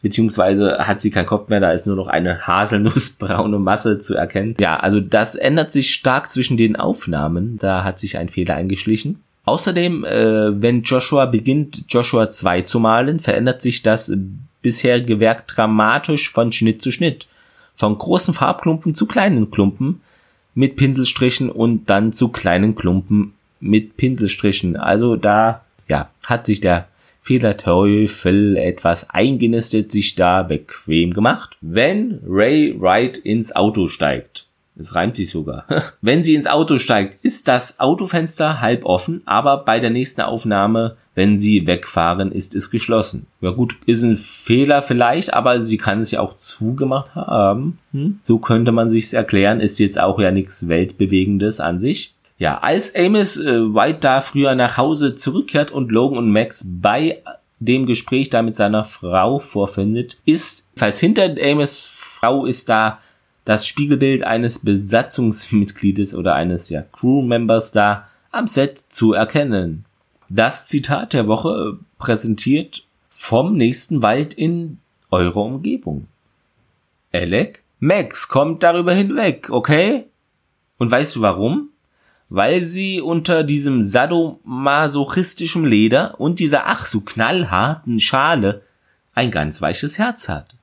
beziehungsweise 0.04 0.78
hat 0.80 1.02
sie 1.02 1.10
keinen 1.10 1.26
Kopf 1.26 1.50
mehr, 1.50 1.62
da 1.62 1.72
ist 1.72 1.88
nur 1.88 1.96
noch 1.96 2.08
eine 2.08 2.46
haselnussbraune 2.46 3.58
Masse 3.60 3.98
zu 3.98 4.14
erkennen. 4.14 4.54
Ja, 4.60 4.78
also 4.78 5.00
das 5.00 5.34
ändert 5.34 5.72
sich 5.72 5.94
stark 5.94 6.30
zwischen 6.30 6.58
den 6.58 6.76
Aufnahmen, 6.76 7.58
da 7.58 7.84
hat 7.84 7.98
sich 7.98 8.18
ein 8.18 8.30
Fehler 8.30 8.56
eingeschlichen. 8.56 9.24
Außerdem, 9.46 10.04
äh, 10.04 10.62
wenn 10.62 10.84
Joshua 10.84 11.26
beginnt, 11.26 11.86
Joshua 11.90 12.30
2 12.30 12.62
zu 12.62 12.80
malen, 12.80 13.20
verändert 13.20 13.62
sich 13.62 13.82
das 13.82 14.12
bisherige 14.62 15.20
Werk 15.20 15.48
dramatisch 15.48 16.30
von 16.30 16.52
Schnitt 16.52 16.82
zu 16.82 16.92
Schnitt. 16.92 17.26
Von 17.76 17.98
großen 17.98 18.34
Farbklumpen 18.34 18.94
zu 18.94 19.08
kleinen 19.08 19.52
Klumpen 19.52 20.02
mit 20.54 20.76
Pinselstrichen 20.76 21.50
und 21.50 21.90
dann 21.90 22.12
zu 22.12 22.28
kleinen 22.28 22.76
Klumpen 22.76 23.34
mit 23.60 23.98
Pinselstrichen. 23.98 24.76
Also 24.76 25.16
da, 25.16 25.62
ja, 25.88 26.10
hat 26.26 26.46
sich 26.46 26.62
der 26.62 26.88
Fehlerteufel 27.24 28.58
etwas 28.58 29.10
eingenistet, 29.10 29.94
sich 29.94 30.16
da 30.16 30.44
bequem 30.44 31.14
gemacht. 31.14 31.56
Wenn 31.62 32.20
Ray 32.28 32.76
Wright 32.78 33.18
ins 33.18 33.56
Auto 33.56 33.88
steigt, 33.88 34.46
es 34.76 34.94
reimt 34.94 35.16
sich 35.16 35.30
sogar. 35.30 35.66
wenn 36.02 36.26
sie 36.26 36.36
ins 36.36 36.48
Auto 36.48 36.78
steigt, 36.80 37.24
ist 37.24 37.48
das 37.48 37.80
Autofenster 37.80 38.60
halb 38.60 38.84
offen, 38.84 39.22
aber 39.26 39.64
bei 39.64 39.80
der 39.80 39.90
nächsten 39.90 40.20
Aufnahme, 40.20 40.98
wenn 41.16 41.38
sie 41.38 41.66
wegfahren, 41.66 42.34
ist 42.34 42.56
es 42.56 42.72
geschlossen. 42.72 43.28
Ja 43.40 43.52
gut, 43.52 43.78
ist 43.86 44.04
ein 44.04 44.18
Fehler 44.18 44.82
vielleicht, 44.82 45.34
aber 45.34 45.62
sie 45.62 45.78
kann 45.78 46.02
es 46.02 46.12
ja 46.12 46.20
auch 46.20 46.36
zugemacht 46.36 47.16
haben. 47.16 47.80
Hm? 47.94 48.20
So 48.24 48.40
könnte 48.40 48.74
man 48.74 48.90
sich's 48.90 49.14
erklären, 49.14 49.62
ist 49.62 49.80
jetzt 49.80 49.98
auch 49.98 50.20
ja 50.20 50.32
nichts 50.32 50.68
Weltbewegendes 50.68 51.62
an 51.62 51.80
sich. 51.80 52.16
Ja, 52.38 52.58
als 52.60 52.94
Amos 52.96 53.38
äh, 53.38 53.74
White 53.74 54.00
da 54.02 54.22
früher 54.22 54.56
nach 54.56 54.78
Hause 54.78 55.16
zurückkehrt 55.16 55.72
und 55.72 55.92
Logan 55.92 56.18
und 56.18 56.32
Max 56.32 56.66
bei 56.68 57.22
dem 57.60 57.86
Gespräch 57.86 58.30
da 58.30 58.42
mit 58.42 58.56
seiner 58.56 58.86
Frau 58.86 59.40
vorfindet, 59.40 60.18
ist, 60.26 60.70
falls 60.76 61.00
hinter 61.00 61.36
Amos 61.42 61.86
Frau 61.86 62.46
ist 62.46 62.70
da 62.70 63.00
das 63.46 63.68
Spiegelbild 63.68 64.24
eines 64.24 64.60
Besatzungsmitgliedes 64.60 66.16
oder 66.16 66.36
eines 66.36 66.70
ja, 66.70 66.82
Crewmembers 66.82 67.72
da 67.72 68.08
am 68.32 68.48
Set 68.48 68.78
zu 68.78 69.14
erkennen. 69.14 69.86
Das 70.30 70.66
Zitat 70.66 71.14
der 71.14 71.28
Woche 71.28 71.78
präsentiert 72.00 72.86
vom 73.10 73.54
nächsten 73.54 74.02
Wald 74.02 74.34
in 74.34 74.80
eurer 75.12 75.44
Umgebung. 75.44 76.08
Alec? 77.14 77.62
Max 77.80 78.30
kommt 78.30 78.64
darüber 78.64 78.94
hinweg, 78.94 79.50
okay? 79.50 80.06
Und 80.78 80.90
weißt 80.90 81.18
du 81.18 81.22
warum? 81.22 81.70
Weil 82.36 82.66
sie 82.66 83.00
unter 83.00 83.44
diesem 83.44 83.84
sadomasochistischen 83.84 85.68
Leder 85.68 86.20
und 86.20 86.40
dieser 86.40 86.66
ach 86.66 86.86
so 86.86 87.02
knallharten 87.02 88.00
Schale 88.00 88.64
ein 89.14 89.30
ganz 89.30 89.62
weiches 89.62 90.00
Herz 90.00 90.30
hat. 90.30 90.56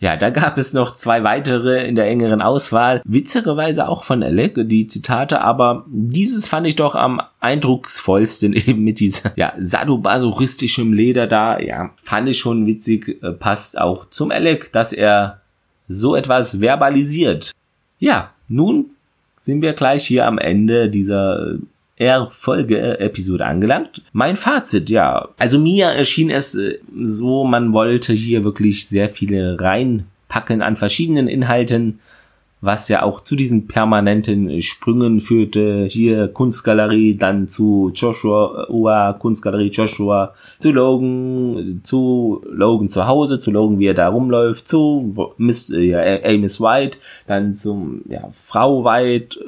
Ja, 0.00 0.16
da 0.16 0.30
gab 0.30 0.58
es 0.58 0.72
noch 0.72 0.94
zwei 0.94 1.22
weitere 1.22 1.86
in 1.86 1.94
der 1.94 2.08
engeren 2.08 2.42
Auswahl. 2.42 3.02
Witzigerweise 3.04 3.86
auch 3.86 4.02
von 4.02 4.24
Alec, 4.24 4.68
die 4.68 4.88
Zitate, 4.88 5.42
aber 5.42 5.86
dieses 5.86 6.48
fand 6.48 6.66
ich 6.66 6.74
doch 6.74 6.96
am 6.96 7.22
eindrucksvollsten 7.38 8.52
eben 8.54 8.82
mit 8.82 8.98
dieser, 8.98 9.30
ja, 9.36 9.52
sadomasochistischem 9.56 10.92
Leder 10.92 11.28
da. 11.28 11.60
Ja, 11.60 11.90
fand 12.02 12.28
ich 12.28 12.40
schon 12.40 12.66
witzig, 12.66 13.22
äh, 13.22 13.30
passt 13.30 13.78
auch 13.78 14.10
zum 14.10 14.32
Alec, 14.32 14.72
dass 14.72 14.92
er 14.92 15.40
so 15.86 16.16
etwas 16.16 16.58
verbalisiert. 16.58 17.52
Ja, 18.00 18.32
nun 18.48 18.90
sind 19.42 19.60
wir 19.60 19.72
gleich 19.72 20.06
hier 20.06 20.26
am 20.26 20.38
Ende 20.38 20.88
dieser 20.88 21.58
Folge-Episode 22.30 23.44
angelangt. 23.44 24.02
Mein 24.12 24.36
Fazit, 24.36 24.88
ja. 24.88 25.28
Also 25.38 25.58
mir 25.58 25.86
erschien 25.86 26.30
es 26.30 26.54
äh, 26.54 26.78
so, 27.00 27.44
man 27.44 27.72
wollte 27.72 28.12
hier 28.12 28.44
wirklich 28.44 28.88
sehr 28.88 29.08
viele 29.08 29.60
reinpacken 29.60 30.62
an 30.62 30.76
verschiedenen 30.76 31.28
Inhalten, 31.28 32.00
was 32.62 32.88
ja 32.88 33.02
auch 33.02 33.20
zu 33.20 33.36
diesen 33.36 33.66
permanenten 33.66 34.62
Sprüngen 34.62 35.20
führte. 35.20 35.86
Hier 35.90 36.28
Kunstgalerie, 36.28 37.16
dann 37.16 37.48
zu 37.48 37.92
Joshua, 37.94 38.66
uh, 38.70 39.18
Kunstgalerie 39.18 39.68
Joshua, 39.68 40.32
zu 40.60 40.70
Logan, 40.70 41.80
zu 41.82 42.42
Logan 42.50 42.88
zu 42.88 43.06
Hause, 43.06 43.38
zu 43.38 43.50
Logan, 43.50 43.78
wie 43.78 43.88
er 43.88 43.94
da 43.94 44.08
rumläuft, 44.08 44.66
zu 44.66 45.14
Miss, 45.36 45.68
ja, 45.68 46.00
Amos 46.24 46.60
White, 46.60 46.98
dann 47.26 47.52
zum 47.52 48.00
ja, 48.08 48.28
Frau 48.32 48.84
White, 48.84 49.38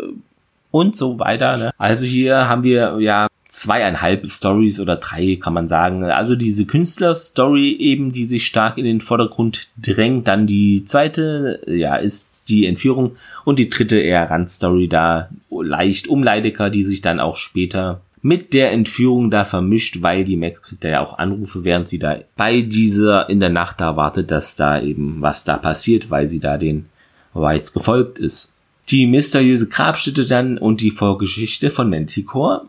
und 0.74 0.96
so 0.96 1.20
weiter. 1.20 1.56
Ne? 1.56 1.70
Also 1.78 2.04
hier 2.04 2.48
haben 2.48 2.64
wir 2.64 2.98
ja 2.98 3.28
zweieinhalb 3.48 4.26
Stories 4.26 4.80
oder 4.80 4.96
drei, 4.96 5.38
kann 5.40 5.54
man 5.54 5.68
sagen. 5.68 6.02
Also 6.02 6.34
diese 6.34 6.66
Künstler-Story 6.66 7.76
eben, 7.78 8.10
die 8.10 8.24
sich 8.24 8.44
stark 8.44 8.76
in 8.76 8.84
den 8.84 9.00
Vordergrund 9.00 9.68
drängt. 9.80 10.26
Dann 10.26 10.48
die 10.48 10.84
zweite, 10.84 11.60
ja, 11.68 11.94
ist 11.94 12.33
die 12.48 12.66
Entführung 12.66 13.16
und 13.44 13.58
die 13.58 13.70
dritte 13.70 13.98
eher 13.98 14.30
Randstory 14.30 14.88
da 14.88 15.28
leicht 15.50 16.08
Umleidecker, 16.08 16.70
die 16.70 16.82
sich 16.82 17.00
dann 17.00 17.20
auch 17.20 17.36
später 17.36 18.00
mit 18.24 18.54
der 18.54 18.72
Entführung 18.72 19.30
da 19.30 19.44
vermischt, 19.44 20.00
weil 20.00 20.24
die 20.24 20.38
Max 20.38 20.62
kriegt 20.62 20.82
ja 20.84 21.02
auch 21.02 21.18
Anrufe, 21.18 21.62
während 21.64 21.88
sie 21.88 21.98
da 21.98 22.20
bei 22.36 22.62
dieser 22.62 23.28
in 23.28 23.38
der 23.38 23.50
Nacht 23.50 23.82
da 23.82 23.96
wartet, 23.96 24.30
dass 24.30 24.56
da 24.56 24.80
eben 24.80 25.20
was 25.20 25.44
da 25.44 25.58
passiert, 25.58 26.10
weil 26.10 26.26
sie 26.26 26.40
da 26.40 26.56
den 26.56 26.86
Whites 27.34 27.74
gefolgt 27.74 28.18
ist. 28.18 28.54
Die 28.88 29.06
mysteriöse 29.06 29.68
Grabstätte 29.68 30.24
dann 30.24 30.56
und 30.56 30.80
die 30.80 30.90
Vorgeschichte 30.90 31.70
von 31.70 31.90
Manticore. 31.90 32.66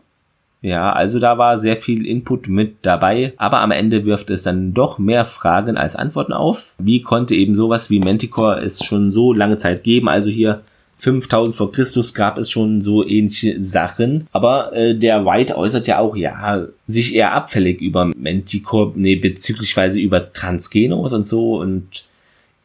Ja, 0.62 0.92
also 0.92 1.18
da 1.18 1.38
war 1.38 1.58
sehr 1.58 1.76
viel 1.76 2.06
Input 2.06 2.48
mit 2.48 2.78
dabei, 2.82 3.34
aber 3.36 3.60
am 3.60 3.70
Ende 3.70 4.04
wirft 4.04 4.30
es 4.30 4.42
dann 4.42 4.74
doch 4.74 4.98
mehr 4.98 5.24
Fragen 5.24 5.76
als 5.76 5.96
Antworten 5.96 6.32
auf. 6.32 6.74
Wie 6.78 7.02
konnte 7.02 7.34
eben 7.34 7.54
sowas 7.54 7.90
wie 7.90 8.00
Manticore 8.00 8.60
es 8.62 8.84
schon 8.84 9.10
so 9.10 9.32
lange 9.32 9.58
Zeit 9.58 9.84
geben? 9.84 10.08
Also 10.08 10.30
hier 10.30 10.62
5000 10.98 11.54
vor 11.54 11.72
Christus 11.72 12.14
gab 12.14 12.38
es 12.38 12.50
schon 12.50 12.80
so 12.80 13.06
ähnliche 13.06 13.60
Sachen. 13.60 14.26
Aber 14.32 14.72
äh, 14.72 14.94
der 14.94 15.24
White 15.24 15.56
äußert 15.56 15.86
ja 15.86 15.98
auch, 15.98 16.16
ja, 16.16 16.66
sich 16.86 17.14
eher 17.14 17.34
abfällig 17.34 17.80
über 17.80 18.06
Manticore, 18.16 18.92
nee, 18.96 19.16
bezüglichweise 19.16 20.00
über 20.00 20.32
Transgenos 20.32 21.12
und 21.12 21.24
so. 21.24 21.58
Und 21.58 22.04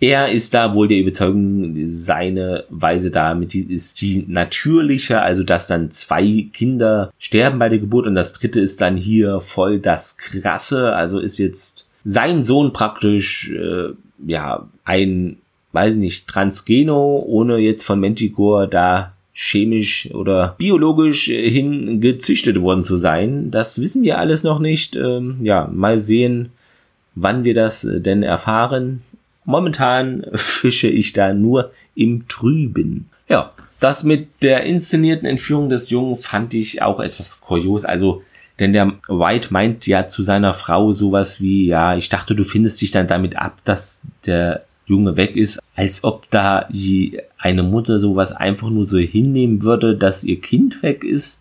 er 0.01 0.31
ist 0.31 0.55
da 0.55 0.73
wohl 0.73 0.87
der 0.87 0.97
Überzeugung, 0.97 1.75
seine 1.85 2.65
Weise 2.69 3.11
damit 3.11 3.53
ist 3.53 4.01
die 4.01 4.25
natürliche, 4.27 5.21
also 5.21 5.43
dass 5.43 5.67
dann 5.67 5.91
zwei 5.91 6.47
Kinder 6.51 7.13
sterben 7.19 7.59
bei 7.59 7.69
der 7.69 7.77
Geburt 7.77 8.07
und 8.07 8.15
das 8.15 8.33
dritte 8.33 8.59
ist 8.59 8.81
dann 8.81 8.97
hier 8.97 9.39
voll 9.39 9.79
das 9.79 10.17
Krasse. 10.17 10.95
Also 10.95 11.19
ist 11.19 11.37
jetzt 11.37 11.87
sein 12.03 12.41
Sohn 12.41 12.73
praktisch, 12.73 13.51
äh, 13.51 13.89
ja, 14.25 14.67
ein 14.83 15.37
weiß 15.71 15.95
nicht, 15.95 16.27
Transgeno, 16.27 17.23
ohne 17.25 17.57
jetzt 17.57 17.83
von 17.83 17.99
Manticore 17.99 18.67
da 18.67 19.13
chemisch 19.33 20.09
oder 20.13 20.55
biologisch 20.57 21.25
hin 21.25 22.01
gezüchtet 22.01 22.59
worden 22.59 22.83
zu 22.83 22.97
sein. 22.97 23.51
Das 23.51 23.79
wissen 23.79 24.03
wir 24.03 24.17
alles 24.17 24.43
noch 24.43 24.59
nicht. 24.59 24.95
Ähm, 24.95 25.37
ja, 25.43 25.69
mal 25.71 25.99
sehen, 25.99 26.49
wann 27.15 27.43
wir 27.43 27.53
das 27.53 27.87
denn 27.89 28.23
erfahren. 28.23 29.03
Momentan 29.45 30.25
fische 30.33 30.87
ich 30.87 31.13
da 31.13 31.33
nur 31.33 31.71
im 31.95 32.27
Trüben. 32.27 33.09
Ja, 33.27 33.51
das 33.79 34.03
mit 34.03 34.43
der 34.43 34.63
inszenierten 34.63 35.27
Entführung 35.27 35.69
des 35.69 35.89
Jungen 35.89 36.15
fand 36.15 36.53
ich 36.53 36.81
auch 36.81 36.99
etwas 36.99 37.41
kurios. 37.41 37.83
Also, 37.85 38.21
denn 38.59 38.73
der 38.73 38.93
White 39.07 39.51
meint 39.51 39.87
ja 39.87 40.05
zu 40.05 40.21
seiner 40.21 40.53
Frau 40.53 40.91
sowas 40.91 41.41
wie, 41.41 41.65
ja, 41.65 41.95
ich 41.95 42.09
dachte, 42.09 42.35
du 42.35 42.43
findest 42.43 42.81
dich 42.81 42.91
dann 42.91 43.07
damit 43.07 43.37
ab, 43.37 43.57
dass 43.63 44.03
der 44.25 44.65
Junge 44.85 45.17
weg 45.17 45.35
ist, 45.35 45.59
als 45.75 46.03
ob 46.03 46.29
da 46.29 46.67
eine 47.39 47.63
Mutter 47.63 47.97
sowas 47.97 48.33
einfach 48.33 48.69
nur 48.69 48.85
so 48.85 48.99
hinnehmen 48.99 49.63
würde, 49.63 49.95
dass 49.95 50.23
ihr 50.23 50.39
Kind 50.39 50.83
weg 50.83 51.03
ist. 51.03 51.40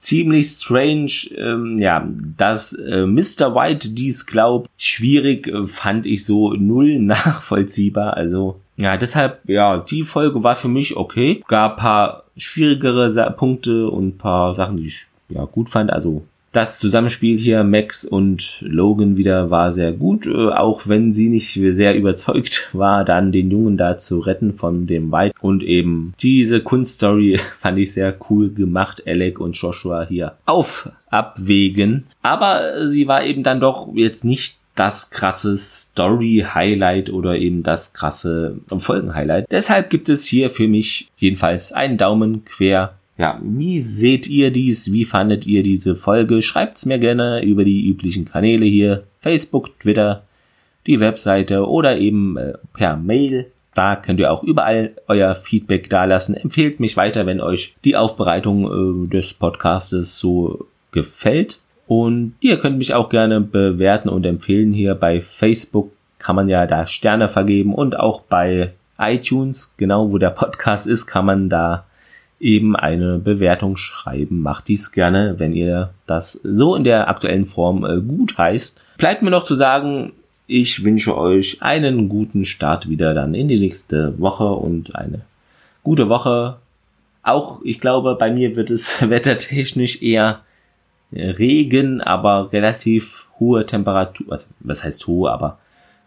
Ziemlich 0.00 0.46
strange, 0.46 1.12
ähm, 1.36 1.78
ja, 1.78 2.08
dass 2.36 2.72
äh, 2.72 3.04
Mr. 3.04 3.54
White 3.54 3.90
dies 3.90 4.24
glaubt. 4.24 4.70
Schwierig 4.78 5.46
äh, 5.46 5.66
fand 5.66 6.06
ich 6.06 6.24
so 6.24 6.54
null 6.54 6.98
nachvollziehbar. 7.00 8.16
Also, 8.16 8.60
ja, 8.76 8.96
deshalb, 8.96 9.40
ja, 9.46 9.76
die 9.78 10.02
Folge 10.02 10.42
war 10.42 10.56
für 10.56 10.68
mich 10.68 10.96
okay. 10.96 11.42
Gab 11.46 11.76
paar 11.76 12.24
schwierigere 12.38 13.30
Punkte 13.36 13.90
und 13.90 14.16
paar 14.16 14.54
Sachen, 14.54 14.78
die 14.78 14.86
ich 14.86 15.06
ja 15.28 15.44
gut 15.44 15.68
fand. 15.68 15.92
Also 15.92 16.22
das 16.52 16.78
Zusammenspiel 16.78 17.38
hier, 17.38 17.62
Max 17.62 18.04
und 18.04 18.62
Logan 18.66 19.16
wieder, 19.16 19.50
war 19.50 19.72
sehr 19.72 19.92
gut, 19.92 20.26
äh, 20.26 20.48
auch 20.48 20.88
wenn 20.88 21.12
sie 21.12 21.28
nicht 21.28 21.52
sehr 21.52 21.94
überzeugt 21.94 22.68
war, 22.72 23.04
dann 23.04 23.32
den 23.32 23.50
Jungen 23.50 23.76
da 23.76 23.98
zu 23.98 24.18
retten 24.18 24.52
von 24.52 24.86
dem 24.86 25.12
White. 25.12 25.34
Und 25.40 25.62
eben 25.62 26.12
diese 26.20 26.60
Kunststory 26.60 27.38
fand 27.58 27.78
ich 27.78 27.92
sehr 27.92 28.16
cool 28.28 28.52
gemacht, 28.52 29.02
Alec 29.06 29.40
und 29.40 29.56
Joshua 29.56 30.06
hier 30.08 30.34
auf 30.46 30.90
abwägen. 31.08 32.06
Aber 32.22 32.86
sie 32.88 33.06
war 33.06 33.24
eben 33.24 33.42
dann 33.42 33.60
doch 33.60 33.88
jetzt 33.94 34.24
nicht 34.24 34.60
das 34.74 35.10
krasse 35.10 35.56
Story-Highlight 35.56 37.10
oder 37.10 37.36
eben 37.36 37.62
das 37.62 37.92
krasse 37.92 38.60
Folgen-Highlight. 38.68 39.46
Deshalb 39.50 39.90
gibt 39.90 40.08
es 40.08 40.24
hier 40.24 40.48
für 40.48 40.68
mich 40.68 41.10
jedenfalls 41.16 41.72
einen 41.72 41.98
Daumen 41.98 42.44
quer 42.44 42.94
ja, 43.20 43.38
wie 43.42 43.80
seht 43.80 44.28
ihr 44.28 44.50
dies? 44.50 44.92
Wie 44.92 45.04
fandet 45.04 45.46
ihr 45.46 45.62
diese 45.62 45.94
Folge? 45.94 46.40
Schreibt's 46.40 46.86
mir 46.86 46.98
gerne 46.98 47.44
über 47.44 47.64
die 47.64 47.86
üblichen 47.86 48.24
Kanäle 48.24 48.64
hier. 48.64 49.04
Facebook, 49.20 49.78
Twitter, 49.78 50.22
die 50.86 51.00
Webseite 51.00 51.68
oder 51.68 51.98
eben 51.98 52.38
äh, 52.38 52.54
per 52.72 52.96
Mail. 52.96 53.52
Da 53.74 53.94
könnt 53.94 54.20
ihr 54.20 54.32
auch 54.32 54.42
überall 54.42 54.92
euer 55.06 55.34
Feedback 55.34 55.90
dalassen. 55.90 56.34
Empfehlt 56.34 56.80
mich 56.80 56.96
weiter, 56.96 57.26
wenn 57.26 57.42
euch 57.42 57.76
die 57.84 57.94
Aufbereitung 57.94 59.04
äh, 59.04 59.08
des 59.08 59.34
Podcastes 59.34 60.16
so 60.16 60.66
gefällt. 60.90 61.60
Und 61.86 62.36
ihr 62.40 62.58
könnt 62.58 62.78
mich 62.78 62.94
auch 62.94 63.10
gerne 63.10 63.42
bewerten 63.42 64.08
und 64.08 64.24
empfehlen. 64.24 64.72
Hier 64.72 64.94
bei 64.94 65.20
Facebook 65.20 65.92
kann 66.18 66.36
man 66.36 66.48
ja 66.48 66.66
da 66.66 66.86
Sterne 66.86 67.28
vergeben 67.28 67.74
und 67.74 68.00
auch 68.00 68.22
bei 68.22 68.72
iTunes, 68.98 69.74
genau 69.76 70.10
wo 70.10 70.16
der 70.16 70.30
Podcast 70.30 70.86
ist, 70.86 71.06
kann 71.06 71.26
man 71.26 71.50
da 71.50 71.84
eben 72.40 72.74
eine 72.74 73.18
Bewertung 73.18 73.76
schreiben. 73.76 74.40
Macht 74.40 74.68
dies 74.68 74.92
gerne, 74.92 75.34
wenn 75.38 75.52
ihr 75.52 75.90
das 76.06 76.32
so 76.32 76.74
in 76.74 76.84
der 76.84 77.08
aktuellen 77.08 77.44
Form 77.44 77.84
äh, 77.84 78.00
gut 78.00 78.38
heißt. 78.38 78.84
Bleibt 78.96 79.22
mir 79.22 79.30
noch 79.30 79.44
zu 79.44 79.54
sagen, 79.54 80.12
ich 80.46 80.84
wünsche 80.84 81.16
euch 81.16 81.62
einen 81.62 82.08
guten 82.08 82.44
Start 82.44 82.88
wieder 82.88 83.14
dann 83.14 83.34
in 83.34 83.46
die 83.46 83.60
nächste 83.60 84.18
Woche 84.18 84.48
und 84.48 84.96
eine 84.96 85.20
gute 85.84 86.08
Woche. 86.08 86.56
Auch, 87.22 87.60
ich 87.62 87.78
glaube, 87.78 88.16
bei 88.16 88.32
mir 88.32 88.56
wird 88.56 88.70
es 88.70 89.00
wettertechnisch 89.08 90.02
eher 90.02 90.40
Regen, 91.12 92.00
aber 92.00 92.52
relativ 92.52 93.26
hohe 93.38 93.66
Temperatur. 93.66 94.32
Also, 94.32 94.46
was 94.60 94.82
heißt 94.82 95.06
hohe, 95.06 95.30
aber 95.30 95.58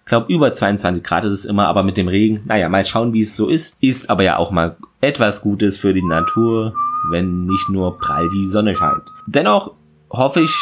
glaube, 0.05 0.31
über 0.31 0.53
22 0.53 1.03
Grad 1.03 1.23
ist 1.23 1.33
es 1.33 1.45
immer, 1.45 1.67
aber 1.67 1.83
mit 1.83 1.97
dem 1.97 2.07
Regen, 2.07 2.41
naja, 2.45 2.69
mal 2.69 2.85
schauen, 2.85 3.13
wie 3.13 3.21
es 3.21 3.35
so 3.35 3.47
ist. 3.47 3.77
Ist 3.79 4.09
aber 4.09 4.23
ja 4.23 4.37
auch 4.37 4.51
mal 4.51 4.75
etwas 5.01 5.41
Gutes 5.41 5.77
für 5.77 5.93
die 5.93 6.03
Natur, 6.03 6.73
wenn 7.11 7.45
nicht 7.45 7.69
nur 7.69 7.97
prall 7.97 8.29
die 8.29 8.45
Sonne 8.45 8.75
scheint. 8.75 9.03
Dennoch 9.27 9.73
hoffe 10.09 10.41
ich, 10.41 10.55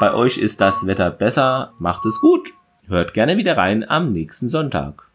bei 0.00 0.14
euch 0.14 0.38
ist 0.38 0.60
das 0.60 0.86
Wetter 0.86 1.10
besser. 1.10 1.72
Macht 1.78 2.06
es 2.06 2.20
gut. 2.20 2.50
Hört 2.86 3.14
gerne 3.14 3.36
wieder 3.36 3.56
rein 3.56 3.84
am 3.88 4.12
nächsten 4.12 4.48
Sonntag. 4.48 5.07